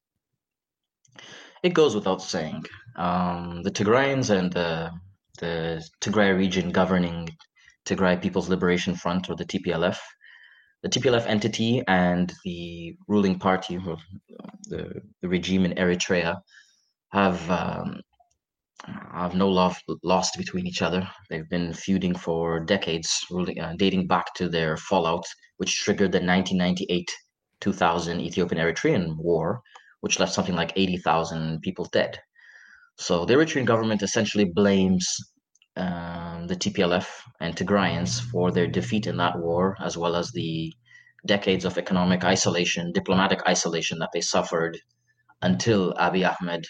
[1.62, 2.64] It goes without saying.
[2.96, 4.92] Um, the Tigrayans and the
[5.38, 7.28] the Tigray region governing
[7.86, 9.98] Tigray People's Liberation Front, or the TPLF.
[10.82, 13.78] The TPLF entity and the ruling party,
[14.68, 16.40] the, the regime in Eritrea,
[17.10, 18.00] have um,
[19.12, 21.08] have no love lost between each other.
[21.30, 25.24] They've been feuding for decades, ruling, uh, dating back to their fallout,
[25.56, 27.10] which triggered the 1998
[27.60, 29.62] 2000 Ethiopian Eritrean War,
[30.00, 32.20] which left something like 80,000 people dead.
[32.96, 35.06] So the Eritrean government essentially blames
[35.76, 37.08] um, the TPLF
[37.40, 40.72] and Tigrayans for their defeat in that war, as well as the
[41.26, 44.78] decades of economic isolation, diplomatic isolation that they suffered
[45.42, 46.64] until Abiy Ahmed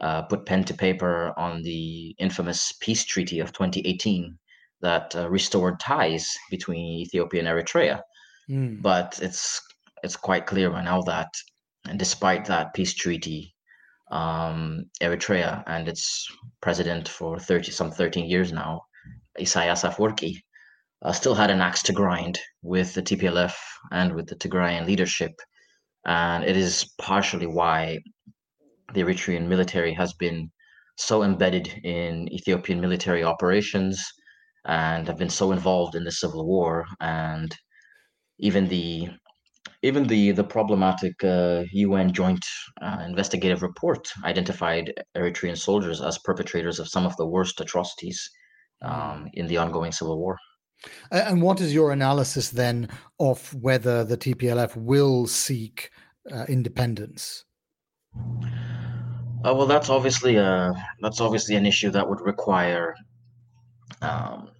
[0.00, 4.38] uh, put pen to paper on the infamous peace treaty of 2018
[4.82, 8.00] that uh, restored ties between Ethiopia and Eritrea.
[8.48, 8.82] Mm.
[8.82, 9.60] But it's
[10.02, 11.28] it's quite clear by now that,
[11.88, 13.55] and despite that peace treaty,
[14.10, 16.26] um, Eritrea and its
[16.60, 18.82] president for 30 some 13 years now,
[19.40, 20.42] Isaias Afwerki,
[21.02, 23.54] uh, still had an axe to grind with the TPLF
[23.92, 25.32] and with the Tigrayan leadership.
[26.06, 27.98] And it is partially why
[28.94, 30.50] the Eritrean military has been
[30.96, 34.02] so embedded in Ethiopian military operations
[34.64, 37.54] and have been so involved in the civil war and
[38.38, 39.08] even the
[39.86, 42.44] even the the problematic uh, UN joint
[42.82, 48.30] uh, investigative report identified Eritrean soldiers as perpetrators of some of the worst atrocities
[48.82, 50.36] um, in the ongoing civil war.
[51.10, 55.90] And what is your analysis then of whether the TPLF will seek
[56.30, 57.44] uh, independence?
[58.16, 62.94] Uh, well, that's obviously a that's obviously an issue that would require
[64.02, 64.50] um,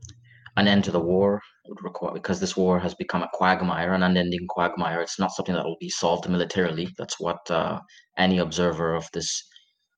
[0.56, 4.02] an end to the war would require because this war has become a quagmire, an
[4.02, 5.00] unending quagmire.
[5.00, 6.88] It's not something that will be solved militarily.
[6.98, 7.80] That's what uh,
[8.16, 9.42] any observer of this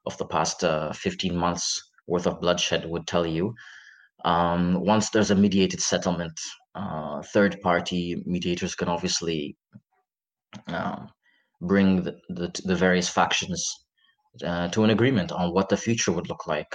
[0.06, 3.54] of the past uh, 15 months worth of bloodshed would tell you.
[4.24, 6.38] Um, once there's a mediated settlement,
[6.74, 9.56] uh, third party mediators can obviously
[10.66, 11.04] uh,
[11.60, 13.62] bring the, the, the, various factions
[14.44, 16.74] uh, to an agreement on what the future would look like.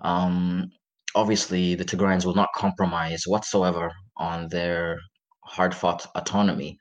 [0.00, 0.70] Um,
[1.14, 3.90] obviously the Tigrayans will not compromise whatsoever
[4.30, 4.98] on their
[5.44, 6.78] hard fought autonomy,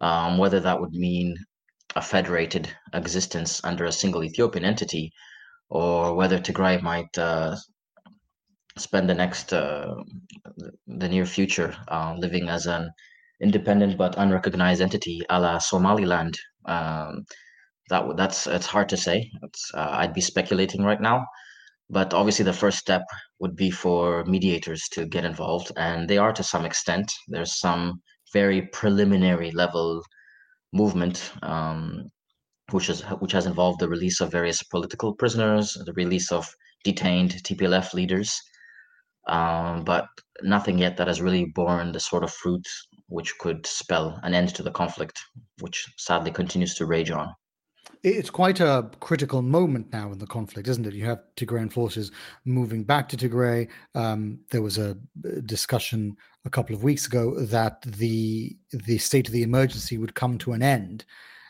[0.00, 1.36] um, whether that would mean
[1.96, 5.12] a federated existence under a single Ethiopian entity,
[5.68, 7.56] or whether Tigray might uh,
[8.76, 9.94] spend the next, uh,
[10.86, 12.90] the near future, uh, living as an
[13.40, 16.34] independent but unrecognized entity, a la Somaliland.
[16.64, 17.24] Um,
[17.90, 19.30] that that's it's hard to say.
[19.74, 21.24] Uh, I'd be speculating right now.
[21.90, 23.02] But obviously, the first step
[23.40, 27.12] would be for mediators to get involved, and they are to some extent.
[27.28, 30.02] There's some very preliminary level
[30.72, 32.08] movement, um,
[32.72, 36.46] which is which has involved the release of various political prisoners, the release of
[36.84, 38.40] detained TPLF leaders.
[39.28, 40.06] um, but
[40.42, 42.66] nothing yet that has really borne the sort of fruit
[43.08, 45.18] which could spell an end to the conflict,
[45.60, 47.28] which sadly continues to rage on.
[48.02, 50.94] It's quite a critical moment now in the conflict, isn't it?
[50.94, 52.12] You have Tigrayan forces
[52.44, 53.68] moving back to Tigray.
[53.94, 54.96] Um, there was a
[55.44, 60.38] discussion a couple of weeks ago that the the state of the emergency would come
[60.38, 61.04] to an end,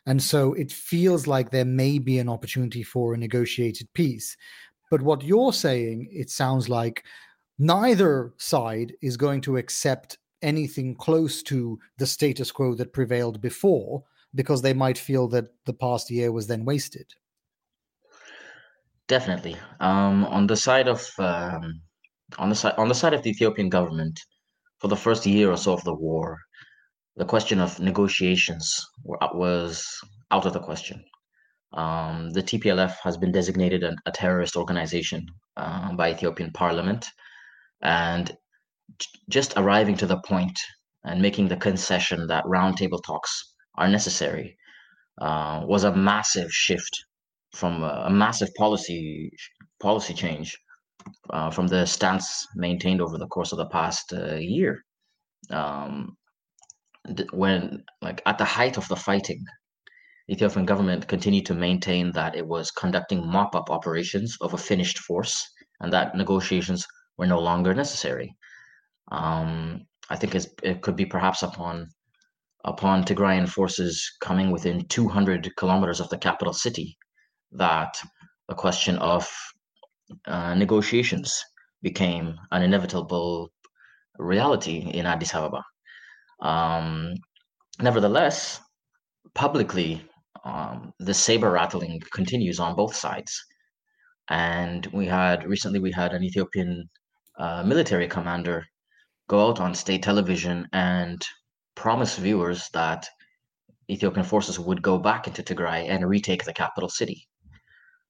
[0.06, 4.36] and so it feels like there may be an opportunity for a negotiated peace.
[4.90, 7.04] But what you're saying, it sounds like
[7.58, 14.02] neither side is going to accept anything close to the status quo that prevailed before
[14.34, 17.06] because they might feel that the past year was then wasted.
[19.06, 19.56] Definitely.
[19.80, 21.80] Um, on the side of um,
[22.38, 24.20] on the side on the side of the Ethiopian government,
[24.78, 26.38] for the first year or so of the war,
[27.16, 28.86] the question of negotiations
[29.20, 29.86] uh, was
[30.30, 31.02] out of the question.
[31.72, 37.06] Um, the TPLF has been designated a, a terrorist organization uh, by Ethiopian Parliament,
[37.80, 38.36] and
[39.28, 40.58] just arriving to the point
[41.04, 44.56] and making the concession that roundtable talks are necessary
[45.20, 46.94] uh, was a massive shift
[47.52, 49.30] from a, a massive policy
[49.80, 50.58] policy change
[51.30, 54.84] uh, from the stance maintained over the course of the past uh, year.
[55.50, 56.16] Um,
[57.32, 59.42] when, like, at the height of the fighting,
[60.30, 65.42] Ethiopian government continued to maintain that it was conducting mop-up operations of a finished force,
[65.80, 66.86] and that negotiations
[67.16, 68.36] were no longer necessary.
[69.10, 71.88] Um, I think it could be perhaps upon
[72.64, 76.96] upon Tigrayan forces coming within 200 kilometers of the capital city
[77.52, 77.96] that
[78.48, 79.28] the question of
[80.26, 81.44] uh, negotiations
[81.82, 83.50] became an inevitable
[84.18, 85.62] reality in Addis Ababa.
[86.40, 87.14] Um,
[87.80, 88.60] nevertheless,
[89.34, 90.02] publicly,
[90.44, 93.44] um, the saber rattling continues on both sides.
[94.30, 96.88] And we had recently we had an Ethiopian
[97.38, 98.66] uh, military commander
[99.28, 101.22] go out on state television and
[101.78, 103.08] promise viewers that
[103.88, 107.28] Ethiopian forces would go back into Tigray and retake the capital city.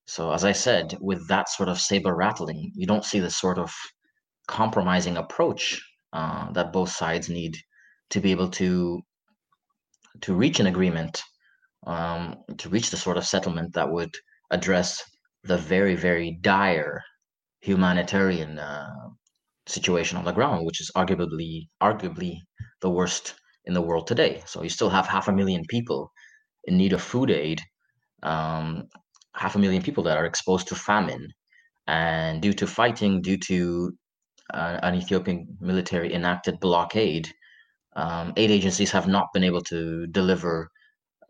[0.06, 3.58] So, as I said, with that sort of saber rattling, you don't see the sort
[3.58, 3.70] of
[4.46, 5.80] compromising approach
[6.14, 7.58] uh, that both sides need
[8.10, 9.02] to be able to
[10.22, 11.22] to reach an agreement,
[11.86, 14.14] um, to reach the sort of settlement that would
[14.50, 15.04] address
[15.44, 17.02] the very, very dire
[17.60, 19.10] humanitarian uh,
[19.66, 22.38] situation on the ground, which is arguably arguably
[22.80, 23.34] the worst
[23.68, 24.42] in the world today.
[24.46, 26.10] So you still have half a million people
[26.64, 27.62] in need of food aid,
[28.22, 28.88] um,
[29.34, 31.28] half a million people that are exposed to famine,
[31.86, 33.92] and due to fighting, due to
[34.52, 37.30] uh, an Ethiopian military enacted blockade,
[37.96, 40.70] um, aid agencies have not been able to deliver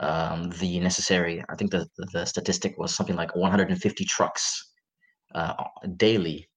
[0.01, 1.44] um, the necessary.
[1.48, 4.72] I think the the statistic was something like 150 trucks
[5.35, 5.55] uh,
[5.96, 6.48] daily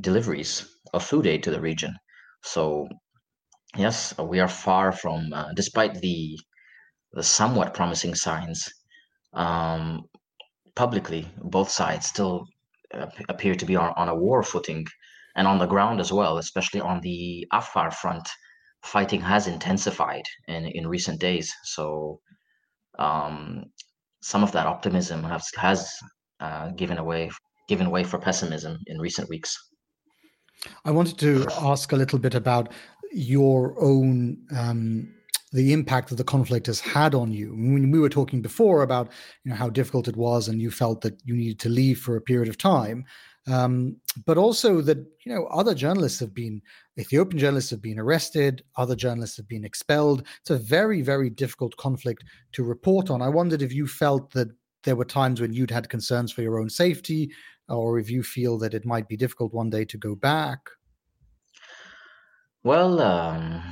[0.00, 1.94] deliveries of food aid to the region.
[2.42, 2.88] So
[3.76, 6.38] yes, we are far from, uh, despite the
[7.12, 8.68] the somewhat promising signs.
[9.32, 10.02] Um,
[10.76, 12.46] publicly, both sides still
[13.28, 14.86] appear to be on, on a war footing,
[15.36, 18.28] and on the ground as well, especially on the Afar front,
[18.82, 21.52] fighting has intensified in in recent days.
[21.64, 22.20] So
[22.98, 23.64] um,
[24.22, 25.88] some of that optimism has has
[26.40, 27.30] uh, given away
[27.68, 29.56] given way for pessimism in recent weeks.
[30.84, 32.72] I wanted to ask a little bit about
[33.12, 35.08] your own um,
[35.52, 37.50] the impact that the conflict has had on you.
[37.50, 39.10] When we were talking before about
[39.44, 42.16] you know how difficult it was, and you felt that you needed to leave for
[42.16, 43.04] a period of time,
[43.46, 43.96] um,
[44.26, 46.62] but also that you know other journalists have been
[46.98, 50.26] Ethiopian journalists have been arrested, other journalists have been expelled.
[50.40, 53.22] It's a very very difficult conflict to report on.
[53.22, 54.48] I wondered if you felt that
[54.84, 57.30] there were times when you'd had concerns for your own safety,
[57.68, 60.60] or if you feel that it might be difficult one day to go back.
[62.62, 63.62] Well, um,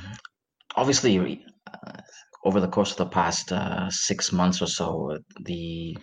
[0.75, 2.01] obviously, uh,
[2.43, 5.95] over the course of the past uh, six months or so, the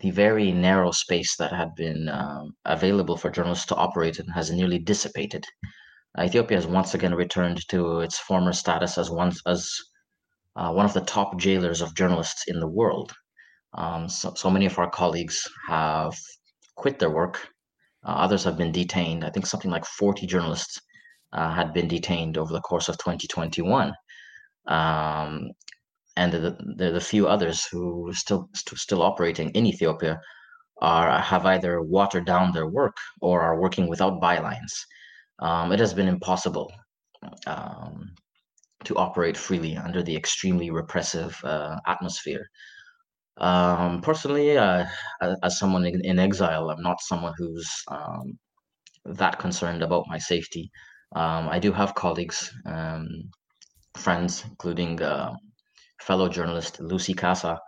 [0.00, 4.50] the very narrow space that had been um, available for journalists to operate in has
[4.50, 5.44] nearly dissipated.
[6.18, 9.70] Ethiopia has once again returned to its former status as one as
[10.56, 13.12] uh, one of the top jailers of journalists in the world.
[13.74, 16.14] Um, so, so many of our colleagues have
[16.76, 17.46] quit their work.
[18.06, 19.22] Uh, others have been detained.
[19.22, 20.80] I think something like 40 journalists
[21.32, 23.92] uh, had been detained over the course of 2021.
[24.66, 25.50] Um,
[26.16, 30.20] and the, the, the few others who are still st- still operating in Ethiopia
[30.80, 34.72] are have either watered down their work or are working without bylines.
[35.38, 36.72] Um, it has been impossible
[37.46, 38.14] um,
[38.84, 42.46] to operate freely under the extremely repressive uh, atmosphere.
[43.38, 44.86] Um, personally, uh,
[45.42, 48.38] as someone in, in, exile, I'm not someone who's um,
[49.04, 50.70] that concerned about my safety.
[51.14, 53.08] Um, I do have colleagues, um,
[53.96, 55.34] friends, including uh,
[56.00, 57.58] fellow journalist Lucy Kassa,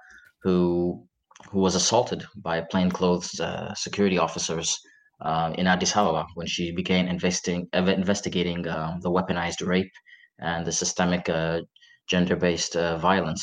[0.43, 1.07] who
[1.51, 4.79] who was assaulted by plainclothes uh, security officers
[5.23, 9.93] uh, in Addis Ababa when she began investing, investigating um, the weaponized rape
[10.39, 11.61] and the systemic uh,
[12.09, 13.43] gender-based uh, violence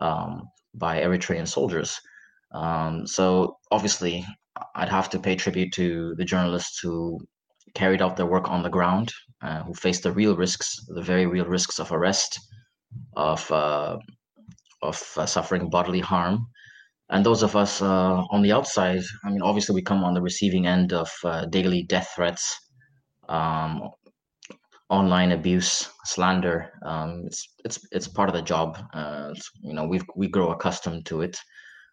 [0.00, 0.42] um,
[0.74, 1.98] by Eritrean soldiers.
[2.52, 4.24] Um, so obviously,
[4.74, 7.20] I'd have to pay tribute to the journalists who
[7.74, 9.12] carried out their work on the ground,
[9.42, 12.38] uh, who face the real risks, the very real risks of arrest,
[13.16, 13.98] of uh,
[14.82, 16.46] of uh, suffering bodily harm,
[17.10, 19.02] and those of us uh, on the outside.
[19.24, 22.54] I mean, obviously, we come on the receiving end of uh, daily death threats,
[23.28, 23.90] um,
[24.88, 26.72] online abuse, slander.
[26.84, 28.78] Um, it's it's it's part of the job.
[29.62, 31.36] You know, we we grow accustomed to it.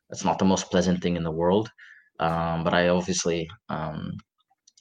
[0.10, 1.70] It's not the most pleasant thing in the world,
[2.20, 4.14] um, but I obviously um,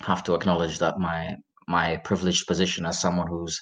[0.01, 1.37] have to acknowledge that my
[1.69, 3.61] my privileged position as someone who's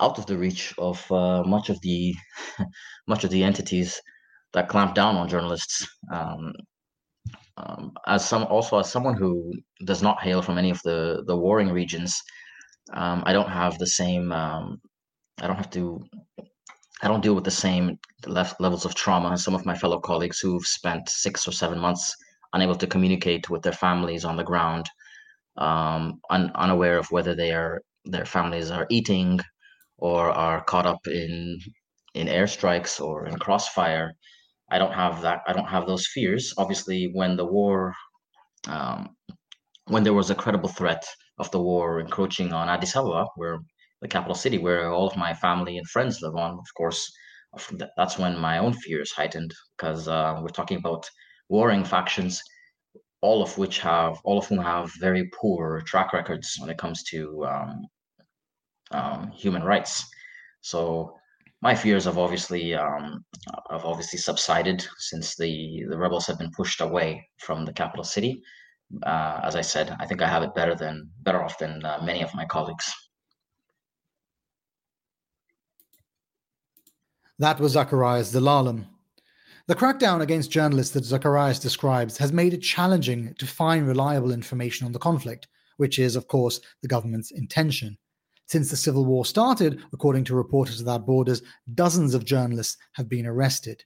[0.00, 2.14] out of the reach of uh, much of the
[3.06, 4.00] much of the entities
[4.52, 5.86] that clamp down on journalists.
[6.12, 6.52] Um,
[7.56, 9.52] um, as some also as someone who
[9.84, 12.20] does not hail from any of the the warring regions,
[12.94, 14.32] um, I don't have the same.
[14.32, 14.80] Um,
[15.40, 16.00] I don't have to.
[17.02, 20.38] I don't deal with the same levels of trauma as some of my fellow colleagues
[20.38, 22.14] who've spent six or seven months
[22.52, 24.86] unable to communicate with their families on the ground,
[25.56, 29.38] um, un- unaware of whether they are their families are eating
[29.98, 31.58] or are caught up in
[32.14, 34.12] in airstrikes or in crossfire.
[34.70, 35.40] I don't have that.
[35.46, 36.54] I don't have those fears.
[36.58, 37.94] Obviously, when the war,
[38.68, 39.16] um,
[39.86, 41.04] when there was a credible threat
[41.38, 43.58] of the war encroaching on Addis Ababa, where
[44.00, 47.10] the capital city, where all of my family and friends live on, of course,
[47.96, 51.08] that's when my own fears heightened because uh, we're talking about
[51.48, 52.42] warring factions,
[53.22, 57.02] all of which have, all of whom have very poor track records when it comes
[57.04, 57.86] to um,
[58.90, 60.04] um, human rights.
[60.60, 61.14] So
[61.62, 63.24] my fears have obviously um,
[63.70, 68.42] have obviously subsided since the the rebels have been pushed away from the capital city.
[69.04, 72.00] Uh, as I said, I think I have it better than better off than uh,
[72.04, 72.92] many of my colleagues.
[77.38, 78.86] That was Zecharias Zelalem.
[79.68, 84.86] The crackdown against journalists that Zecharias describes has made it challenging to find reliable information
[84.86, 85.46] on the conflict,
[85.76, 87.96] which is, of course, the government's intention.
[88.46, 91.42] Since the civil war started, according to Reporters Without Borders,
[91.74, 93.84] dozens of journalists have been arrested.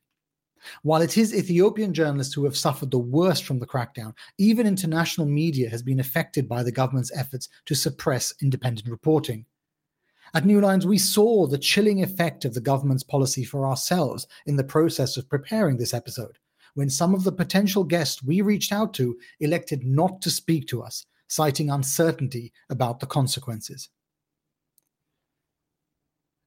[0.83, 5.27] While it is Ethiopian journalists who have suffered the worst from the crackdown, even international
[5.27, 9.45] media has been affected by the government's efforts to suppress independent reporting.
[10.35, 14.57] At New Lines, we saw the chilling effect of the government's policy for ourselves in
[14.57, 16.39] the process of preparing this episode,
[16.75, 20.83] when some of the potential guests we reached out to elected not to speak to
[20.83, 23.89] us, citing uncertainty about the consequences.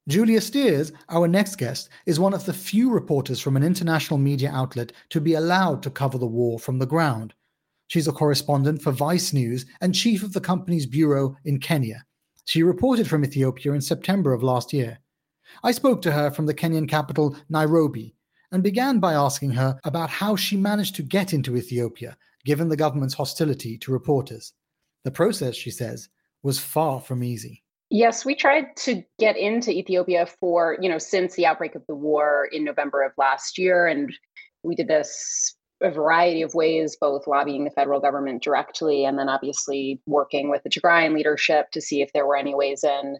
[0.07, 4.49] Julia Steers, our next guest, is one of the few reporters from an international media
[4.51, 7.34] outlet to be allowed to cover the war from the ground.
[7.88, 12.05] She's a correspondent for Vice News and chief of the company's bureau in Kenya.
[12.46, 15.00] She reported from Ethiopia in September of last year.
[15.64, 18.16] I spoke to her from the Kenyan capital, Nairobi,
[18.52, 22.78] and began by asking her about how she managed to get into Ethiopia, given the
[22.78, 24.54] government's hostility to reporters.
[25.04, 26.10] The process, she says,
[26.44, 27.64] was far from easy.
[27.90, 31.96] Yes, we tried to get into Ethiopia for, you know, since the outbreak of the
[31.96, 33.88] war in November of last year.
[33.88, 34.14] And
[34.64, 39.30] we did this a variety of ways, both lobbying the federal government directly and then
[39.30, 43.17] obviously working with the Tigrayan leadership to see if there were any ways in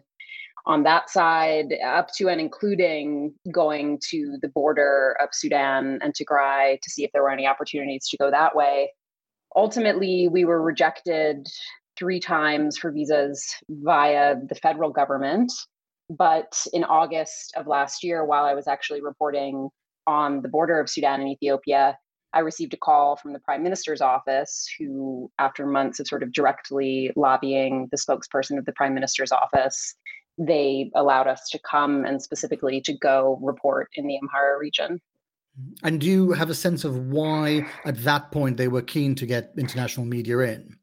[0.66, 6.80] on that side, up to and including going to the border of Sudan and Tigray
[6.80, 8.92] to see if there were any opportunities to go that way.
[9.56, 11.48] Ultimately, we were rejected
[11.98, 15.52] three times for visas via the federal government.
[16.08, 19.68] But in August of last year, while I was actually reporting
[20.06, 21.98] on the border of Sudan and Ethiopia,
[22.32, 26.32] I received a call from the prime minister's office, who, after months of sort of
[26.32, 29.94] directly lobbying the spokesperson of the prime minister's office,
[30.38, 35.00] they allowed us to come and specifically to go report in the Amhara region.
[35.82, 39.26] And do you have a sense of why, at that point, they were keen to
[39.26, 40.76] get international media in?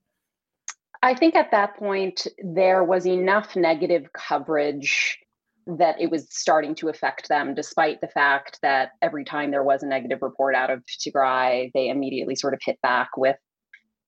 [1.02, 5.20] I think at that point, there was enough negative coverage
[5.68, 9.84] that it was starting to affect them, despite the fact that every time there was
[9.84, 13.36] a negative report out of Tigray, they immediately sort of hit back with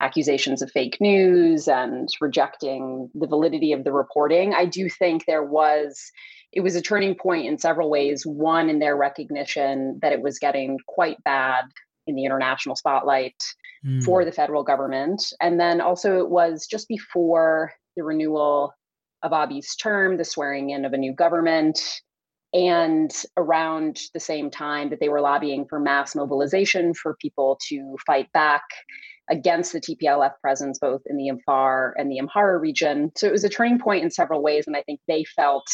[0.02, 4.54] accusations of fake news and rejecting the validity of the reporting.
[4.54, 6.12] I do think there was
[6.52, 8.26] it was a turning point in several ways.
[8.26, 11.66] One, in their recognition that it was getting quite bad
[12.08, 13.36] in the international spotlight
[13.86, 14.04] mm.
[14.04, 15.22] for the federal government.
[15.42, 18.74] And then also, it was just before the renewal
[19.24, 21.80] of Abiy's term, the swearing in of a new government,
[22.54, 27.96] and around the same time that they were lobbying for mass mobilization for people to
[28.06, 28.64] fight back
[29.30, 33.12] against the TPLF presence both in the Afar and the Amhara region.
[33.16, 35.68] So it was a turning point in several ways, and I think they felt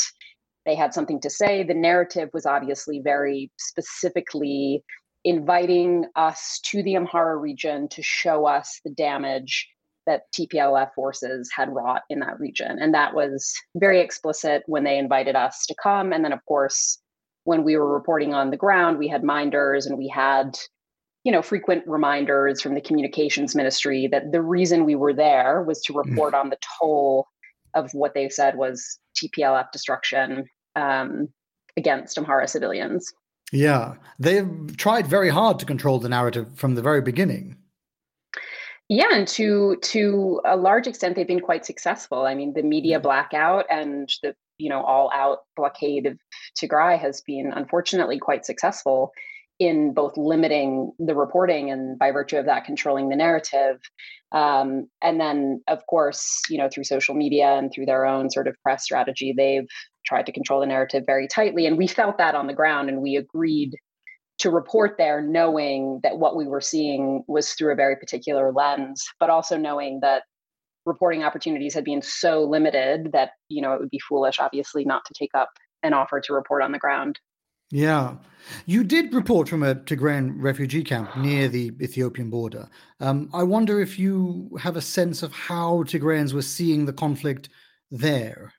[0.66, 1.64] they had something to say.
[1.64, 4.84] The narrative was obviously very specifically
[5.24, 9.70] inviting us to the Amhara region to show us the damage
[10.06, 12.78] that TPLF forces had wrought in that region.
[12.80, 16.14] And that was very explicit when they invited us to come.
[16.14, 17.00] And then, of course,
[17.44, 20.58] when we were reporting on the ground, we had minders and we had,
[21.24, 25.82] you know, frequent reminders from the communications ministry that the reason we were there was
[25.84, 26.04] to mm.
[26.04, 26.40] report mm.
[26.40, 27.28] on the toll
[27.74, 30.46] of what they said was TPLF destruction
[30.76, 31.30] um,
[31.78, 33.12] against Amhara civilians.
[33.52, 37.58] Yeah, they've tried very hard to control the narrative from the very beginning.
[38.88, 42.26] Yeah, and to to a large extent, they've been quite successful.
[42.26, 46.20] I mean, the media blackout and the you know all out blockade of
[46.60, 49.12] Tigray has been unfortunately quite successful
[49.58, 53.80] in both limiting the reporting and by virtue of that controlling the narrative
[54.34, 58.48] um, and then of course you know through social media and through their own sort
[58.48, 59.68] of press strategy they've
[60.06, 63.02] tried to control the narrative very tightly and we felt that on the ground and
[63.02, 63.76] we agreed
[64.38, 69.08] to report there knowing that what we were seeing was through a very particular lens
[69.20, 70.24] but also knowing that
[70.86, 75.04] reporting opportunities had been so limited that you know it would be foolish obviously not
[75.06, 75.50] to take up
[75.84, 77.20] an offer to report on the ground
[77.72, 78.16] yeah.
[78.68, 82.70] You did report from a Tigrayan refugee camp near the Ethiopian border.
[83.00, 87.50] Um, I wonder if you have a sense of how Tigrayans were seeing the conflict
[87.90, 88.54] there.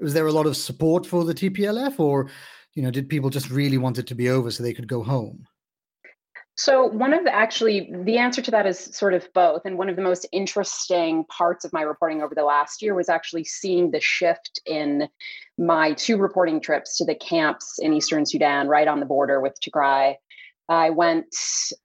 [0.00, 2.28] Was there a lot of support for the TPLF, or
[2.74, 5.02] you know, did people just really want it to be over so they could go
[5.02, 5.46] home?
[6.54, 9.62] So, one of the actually, the answer to that is sort of both.
[9.64, 13.08] And one of the most interesting parts of my reporting over the last year was
[13.08, 15.08] actually seeing the shift in
[15.56, 19.56] my two reporting trips to the camps in Eastern Sudan, right on the border with
[19.60, 20.16] Tigray.
[20.68, 21.34] I went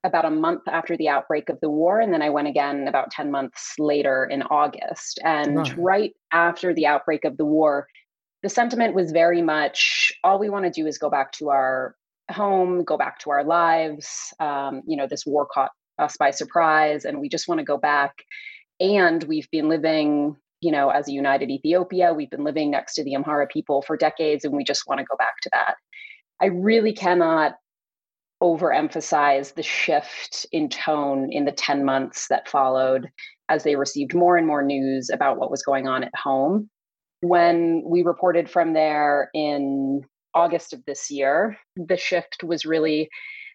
[0.04, 3.12] about a month after the outbreak of the war, and then I went again about
[3.12, 5.20] 10 months later in August.
[5.24, 7.88] And right, right after the outbreak of the war,
[8.44, 11.96] the sentiment was very much all we want to do is go back to our
[12.32, 14.34] home, go back to our lives.
[14.40, 17.78] Um, you know, this war caught us by surprise, and we just want to go
[17.78, 18.14] back.
[18.80, 23.04] And we've been living, you know, as a united Ethiopia, we've been living next to
[23.04, 25.76] the Amhara people for decades, and we just want to go back to that.
[26.40, 27.56] I really cannot
[28.44, 33.10] overemphasize the shift in tone in the 10 months that followed
[33.50, 36.70] as they received more and more news about what was going on at home.
[37.22, 40.02] When we reported from there in
[40.34, 43.10] August of this year, the shift was really,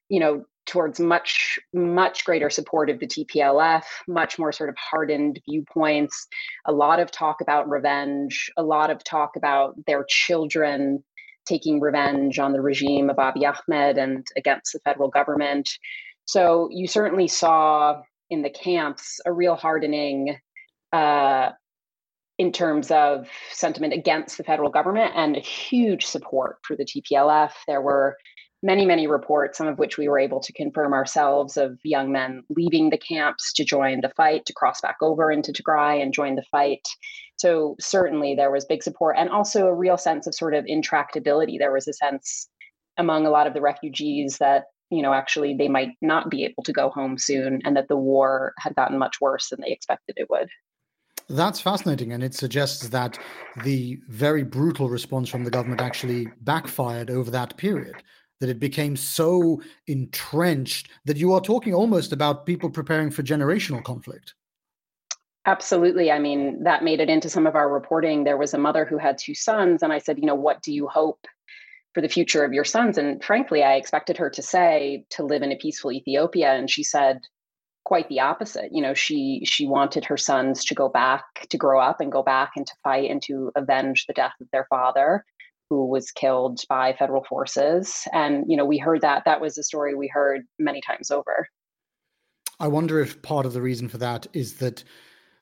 [0.08, 5.40] you know, towards much, much greater support of the TPLF, much more sort of hardened
[5.48, 6.26] viewpoints,
[6.66, 11.02] a lot of talk about revenge, a lot of talk about their children
[11.46, 15.68] taking revenge on the regime of Abiy Ahmed and against the federal government.
[16.24, 18.00] So you certainly saw
[18.30, 20.36] in the camps a real hardening
[20.92, 21.50] uh,
[22.38, 27.52] in terms of sentiment against the federal government and a huge support for the TPLF.
[27.66, 28.16] There were
[28.62, 32.42] many, many reports, some of which we were able to confirm ourselves, of young men
[32.48, 36.36] leaving the camps to join the fight, to cross back over into Tigray and join
[36.36, 36.86] the fight.
[37.36, 41.58] So, certainly, there was big support and also a real sense of sort of intractability.
[41.58, 42.48] There was a sense
[42.96, 46.62] among a lot of the refugees that you know actually they might not be able
[46.62, 50.14] to go home soon and that the war had gotten much worse than they expected
[50.18, 50.48] it would
[51.28, 53.18] that's fascinating, and it suggests that
[53.64, 57.96] the very brutal response from the government actually backfired over that period.
[58.40, 63.84] That it became so entrenched that you are talking almost about people preparing for generational
[63.84, 64.34] conflict.
[65.46, 66.10] Absolutely.
[66.10, 68.24] I mean, that made it into some of our reporting.
[68.24, 70.72] There was a mother who had two sons, and I said, you know, what do
[70.72, 71.26] you hope
[71.94, 72.98] for the future of your sons?
[72.98, 76.52] And frankly, I expected her to say to live in a peaceful Ethiopia.
[76.52, 77.20] And she said,
[77.84, 78.70] quite the opposite.
[78.72, 82.22] You know, she she wanted her sons to go back to grow up and go
[82.22, 85.24] back and to fight and to avenge the death of their father
[85.70, 88.06] who was killed by federal forces.
[88.12, 91.48] And you know, we heard that that was a story we heard many times over.
[92.60, 94.84] I wonder if part of the reason for that is that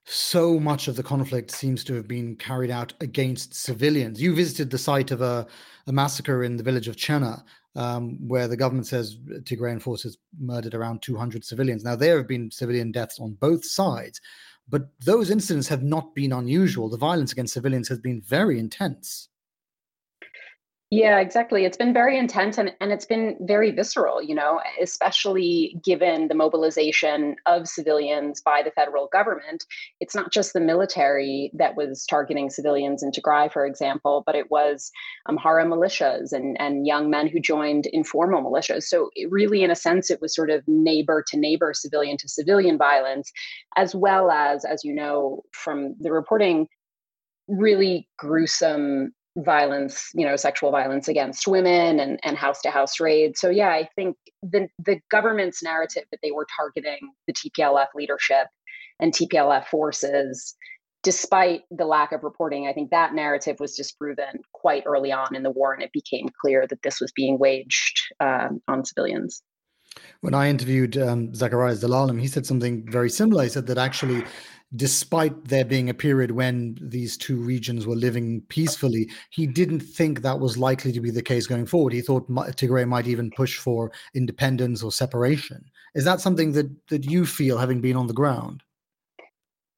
[0.05, 4.21] so much of the conflict seems to have been carried out against civilians.
[4.21, 5.47] You visited the site of a,
[5.87, 7.43] a massacre in the village of Chena,
[7.77, 11.85] um, where the government says Tigrayan forces murdered around 200 civilians.
[11.85, 14.21] Now, there have been civilian deaths on both sides,
[14.69, 16.89] but those incidents have not been unusual.
[16.89, 19.29] The violence against civilians has been very intense.
[20.93, 21.65] Yeah, exactly.
[21.65, 26.35] It's been very intense and, and it's been very visceral, you know, especially given the
[26.35, 29.67] mobilization of civilians by the federal government.
[30.01, 34.51] It's not just the military that was targeting civilians in Tigray, for example, but it
[34.51, 34.91] was
[35.27, 38.83] um, Amhara militias and, and young men who joined informal militias.
[38.83, 42.77] So, really, in a sense, it was sort of neighbor to neighbor, civilian to civilian
[42.77, 43.31] violence,
[43.77, 46.67] as well as, as you know from the reporting,
[47.47, 53.41] really gruesome violence, you know, sexual violence against women and, and house to house raids.
[53.41, 58.49] So yeah, I think the the government's narrative that they were targeting the TPLF leadership
[58.99, 60.55] and TPLF forces,
[61.03, 65.43] despite the lack of reporting, I think that narrative was disproven quite early on in
[65.43, 69.43] the war, and it became clear that this was being waged um, on civilians.
[70.21, 73.45] When I interviewed um, Zecharias Zelalem, he said something very similar.
[73.45, 74.25] He said that actually
[74.77, 80.23] despite there being a period when these two regions were living peacefully, he didn't think
[80.23, 81.93] that was likely to be the case going forward.
[81.93, 85.65] He thought Tigray might even push for independence or separation.
[85.95, 88.63] Is that something that that you feel having been on the ground?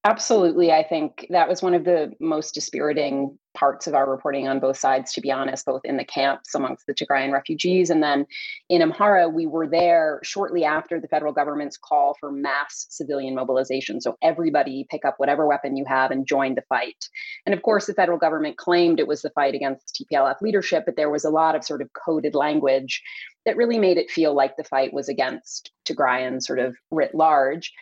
[0.05, 0.73] Absolutely.
[0.73, 4.78] I think that was one of the most dispiriting parts of our reporting on both
[4.78, 8.26] sides, to be honest, both in the camps amongst the Tigrayan refugees and then
[8.68, 9.32] in Amhara.
[9.32, 14.00] We were there shortly after the federal government's call for mass civilian mobilization.
[14.00, 17.09] So everybody pick up whatever weapon you have and join the fight.
[17.46, 20.96] And of course, the federal government claimed it was the fight against TPLF leadership, but
[20.96, 23.03] there was a lot of sort of coded language
[23.44, 27.72] that really made it feel like the fight was against Tigrayan sort of writ large.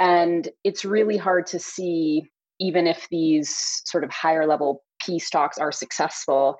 [0.00, 5.58] And it's really hard to see, even if these sort of higher level peace talks
[5.58, 6.56] are successful,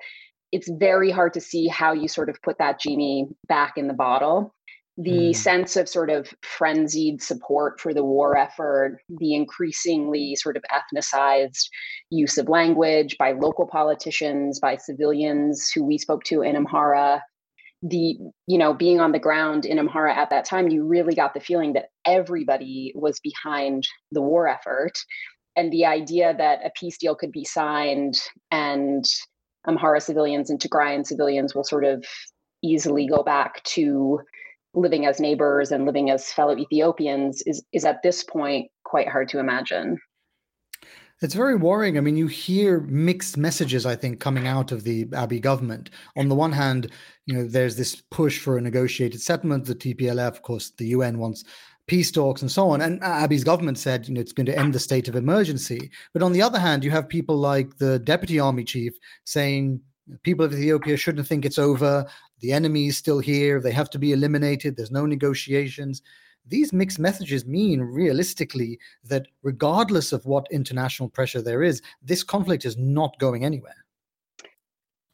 [0.51, 3.93] it's very hard to see how you sort of put that genie back in the
[3.93, 4.53] bottle.
[4.97, 5.35] The mm.
[5.35, 11.69] sense of sort of frenzied support for the war effort, the increasingly sort of ethnicized
[12.09, 17.21] use of language by local politicians, by civilians who we spoke to in Amhara,
[17.81, 21.33] the you know being on the ground in Amhara at that time, you really got
[21.33, 24.97] the feeling that everybody was behind the war effort,
[25.55, 28.19] and the idea that a peace deal could be signed
[28.51, 29.05] and
[29.67, 32.05] um, Amhara civilians and Tigrayan civilians will sort of
[32.63, 34.19] easily go back to
[34.73, 39.29] living as neighbors and living as fellow Ethiopians is is at this point quite hard
[39.29, 39.97] to imagine.
[41.21, 41.97] It's very worrying.
[41.97, 45.89] I mean, you hear mixed messages, I think, coming out of the Abiy government.
[46.15, 46.91] On the one hand,
[47.25, 49.65] you know, there's this push for a negotiated settlement.
[49.65, 51.43] The TPLF, of course, the UN wants
[51.89, 52.81] peace talks and so on.
[52.81, 55.91] And Abiy's government said, you know, it's going to end the state of emergency.
[56.13, 58.93] But on the other hand, you have people like the deputy army chief
[59.25, 59.81] saying
[60.23, 62.05] people of Ethiopia shouldn't think it's over.
[62.39, 63.59] The enemy is still here.
[63.59, 64.77] They have to be eliminated.
[64.77, 66.01] There's no negotiations
[66.49, 72.65] these mixed messages mean realistically that regardless of what international pressure there is, this conflict
[72.65, 73.85] is not going anywhere.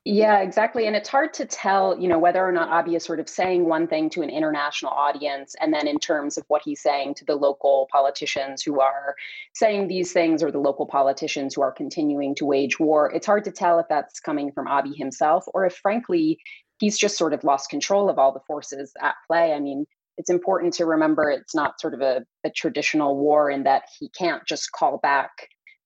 [0.08, 0.86] Yeah, exactly.
[0.86, 3.66] And it's hard to tell, you know, whether or not Abiy is sort of saying
[3.66, 7.26] one thing to an international audience, and then in terms of what he's saying to
[7.26, 9.16] the local politicians who are
[9.56, 13.12] saying these things, or the local politicians who are continuing to wage war.
[13.16, 16.38] It's hard to tell if that's coming from Abiy himself, or if, frankly,
[16.78, 19.53] he's just sort of lost control of all the forces at play.
[19.53, 19.88] I mean,
[20.20, 24.10] it's important to remember it's not sort of a, a traditional war in that he
[24.10, 25.32] can't just call back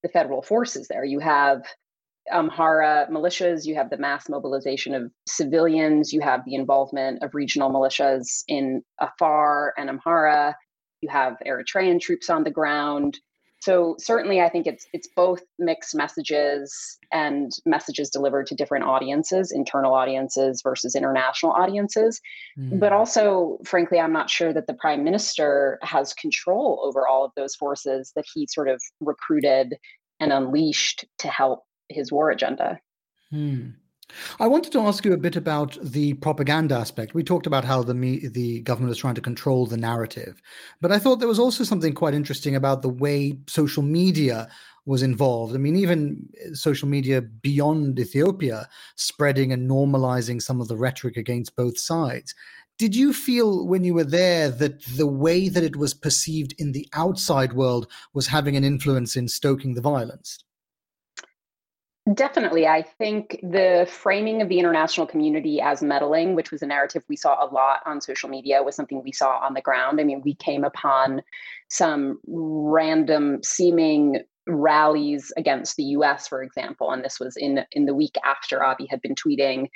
[0.04, 1.06] the federal forces there.
[1.06, 1.64] You have
[2.32, 7.72] Amhara militias, you have the mass mobilization of civilians, you have the involvement of regional
[7.72, 10.54] militias in Afar and Amhara,
[11.02, 13.20] you have Eritrean troops on the ground,
[13.62, 19.52] so certainly i think it's it's both mixed messages and messages delivered to different audiences
[19.52, 22.22] internal audiences versus international audiences
[22.58, 22.80] mm.
[22.80, 27.32] but also frankly i'm not sure that the prime minister has control over all of
[27.36, 29.76] those forces that he sort of recruited
[30.20, 32.80] and unleashed to help his war agenda
[33.34, 33.74] mm.
[34.40, 37.14] I wanted to ask you a bit about the propaganda aspect.
[37.14, 40.42] We talked about how the me- the government is trying to control the narrative,
[40.82, 44.50] but I thought there was also something quite interesting about the way social media
[44.86, 45.54] was involved.
[45.54, 51.56] I mean, even social media beyond Ethiopia, spreading and normalizing some of the rhetoric against
[51.56, 52.34] both sides.
[52.80, 56.72] Did you feel when you were there that the way that it was perceived in
[56.72, 60.40] the outside world was having an influence in stoking the violence?
[62.14, 62.66] Definitely.
[62.66, 67.16] I think the framing of the international community as meddling, which was a narrative we
[67.16, 70.00] saw a lot on social media, was something we saw on the ground.
[70.00, 71.22] I mean, we came upon
[71.70, 76.92] some random seeming rallies against the US, for example.
[76.92, 79.68] And this was in, in the week after Abiy had been tweeting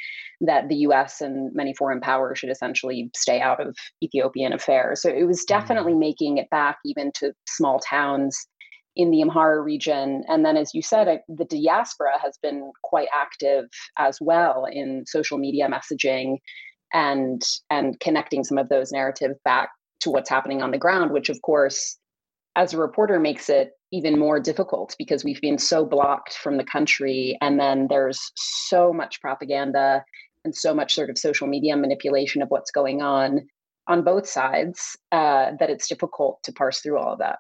[0.42, 5.02] that the US and many foreign powers should essentially stay out of Ethiopian affairs.
[5.02, 6.00] So it was definitely mm.
[6.00, 8.48] making it back even to small towns
[8.96, 10.24] in the Amhara region.
[10.28, 13.66] And then, as you said, the diaspora has been quite active
[13.98, 16.38] as well in social media messaging
[16.94, 19.70] and and connecting some of those narratives back
[20.02, 21.98] to what's happening on the ground, which of course,
[22.56, 26.64] as a reporter, makes it even more difficult because we've been so blocked from the
[26.64, 30.04] country, and then there's so much propaganda
[30.46, 33.42] and so much sort of social media manipulation of what's going on
[33.88, 37.40] on both sides uh, that it's difficult to parse through all of that.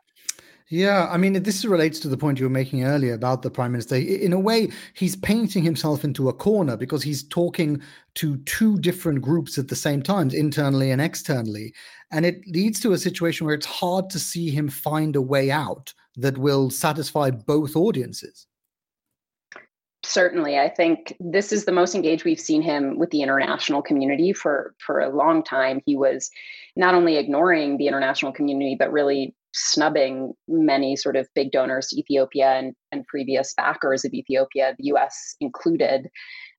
[0.74, 3.74] Yeah, I mean, this relates to the point you were making earlier about the prime
[3.74, 3.96] minister.
[3.96, 7.80] In a way, he's painting himself into a corner because he's talking
[8.16, 11.76] to two different groups at the same time, internally and externally.
[12.10, 15.52] And it leads to a situation where it's hard to see him find a way
[15.52, 18.48] out that will satisfy both audiences.
[20.02, 24.34] Certainly, I think this is the most engaged we've seen him with the international community
[24.34, 25.82] for for a long time.
[25.86, 26.32] He was
[26.76, 32.00] not only ignoring the international community, but really snubbing many sort of big donors to
[32.00, 36.10] Ethiopia and, and previous backers of Ethiopia, the US included.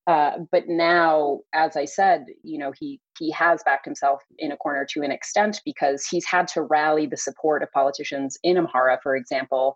[0.07, 4.57] Uh, but now, as I said, you know, he he has backed himself in a
[4.57, 8.99] corner to an extent because he's had to rally the support of politicians in Amhara,
[9.01, 9.75] for example,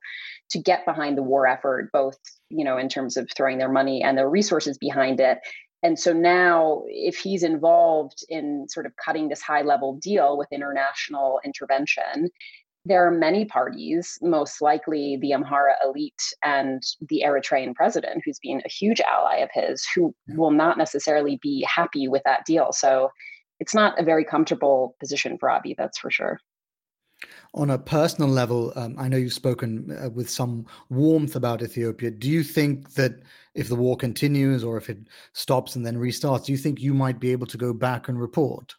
[0.51, 4.03] to get behind the war effort, both you know in terms of throwing their money
[4.03, 5.39] and their resources behind it.
[5.81, 10.49] And so now, if he's involved in sort of cutting this high level deal with
[10.51, 12.29] international intervention,
[12.89, 18.61] there are many parties, most likely the Amhara elite and the Eritrean president, who's been
[18.65, 22.73] a huge ally of his, who will not necessarily be happy with that deal.
[22.73, 23.11] So
[23.59, 26.39] it's not a very comfortable position for Abiy, that's for sure.
[27.53, 32.11] On a personal level, um, I know you've spoken uh, with some warmth about Ethiopia.
[32.11, 33.21] Do you think that
[33.53, 34.99] if the war continues or if it
[35.33, 38.19] stops and then restarts, do you think you might be able to go back and
[38.19, 38.75] report?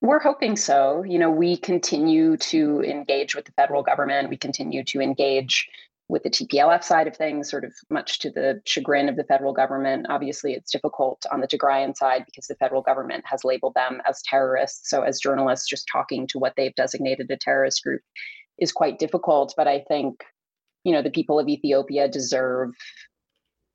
[0.00, 1.04] We're hoping so.
[1.04, 4.30] You know, we continue to engage with the federal government.
[4.30, 5.68] We continue to engage
[6.08, 9.52] with the TPLF side of things, sort of much to the chagrin of the federal
[9.52, 10.06] government.
[10.08, 14.22] Obviously, it's difficult on the Tigrayan side because the federal government has labeled them as
[14.22, 14.90] terrorists.
[14.90, 18.00] So, as journalists, just talking to what they've designated a terrorist group
[18.58, 19.54] is quite difficult.
[19.56, 20.24] But I think,
[20.82, 22.70] you know, the people of Ethiopia deserve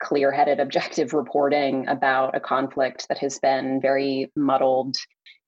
[0.02, 4.96] clear headed, objective reporting about a conflict that has been very muddled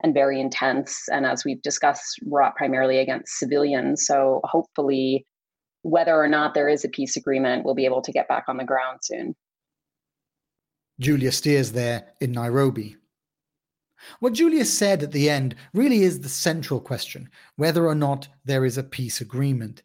[0.03, 1.09] and very intense.
[1.11, 4.07] And as we've discussed, wrought primarily against civilians.
[4.07, 5.27] So hopefully,
[5.83, 8.57] whether or not there is a peace agreement, we'll be able to get back on
[8.57, 9.35] the ground soon.
[11.01, 12.97] Julia Steers there in Nairobi.
[14.21, 18.65] What Julia said at the end really is the central question whether or not there
[18.65, 19.83] is a peace agreement.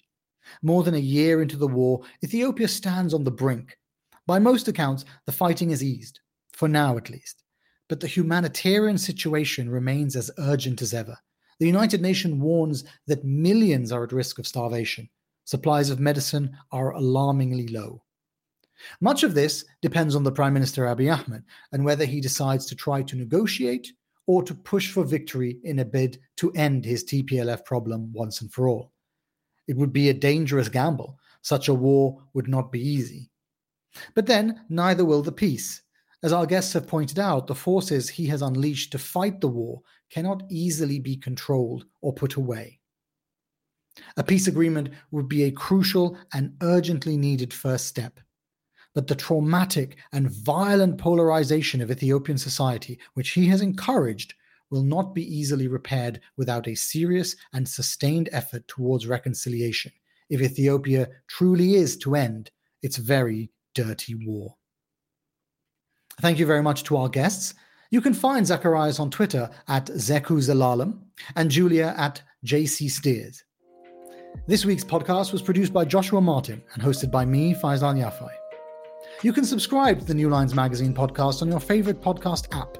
[0.62, 3.78] More than a year into the war, Ethiopia stands on the brink.
[4.28, 6.20] By most accounts, the fighting has eased,
[6.52, 7.43] for now at least
[7.90, 11.18] but the humanitarian situation remains as urgent as ever.
[11.60, 15.10] The United Nations warns that millions are at risk of starvation.
[15.46, 18.04] Supplies of medicine are alarmingly low.
[19.02, 22.76] Much of this depends on the Prime Minister Abiy Ahmed and whether he decides to
[22.76, 23.92] try to negotiate
[24.26, 28.52] or to push for victory in a bid to end his TPLF problem once and
[28.52, 28.92] for all.
[29.68, 31.18] It would be a dangerous gamble.
[31.42, 33.30] Such a war would not be easy.
[34.16, 35.83] But then, neither will the peace.
[36.24, 39.82] As our guests have pointed out, the forces he has unleashed to fight the war
[40.10, 42.80] cannot easily be controlled or put away.
[44.16, 48.22] A peace agreement would be a crucial and urgently needed first step.
[48.96, 54.34] But the traumatic and violent polarization of Ethiopian society, which he has encouraged,
[54.70, 59.92] will not be easily repaired without a serious and sustained effort towards reconciliation
[60.30, 62.50] if Ethiopia truly is to end
[62.82, 64.56] its very dirty war.
[66.22, 67.54] Thank you very much to our guests.
[67.90, 71.00] You can find Zecharias on Twitter at Zeku Zelalem
[71.36, 73.44] and Julia at JC Steers.
[74.48, 78.32] This week's podcast was produced by Joshua Martin and hosted by me, Faisal Yafai.
[79.22, 82.78] You can subscribe to the New Lines Magazine podcast on your favorite podcast app.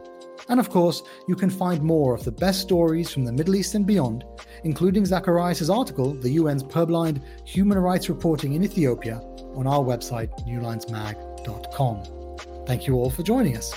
[0.50, 3.76] And of course, you can find more of the best stories from the Middle East
[3.76, 4.26] and beyond,
[4.64, 9.22] including Zecharias' article, The UN's Purblind Human Rights Reporting in Ethiopia,
[9.54, 12.23] on our website, newlinesmag.com.
[12.66, 13.74] Thank you all for joining us.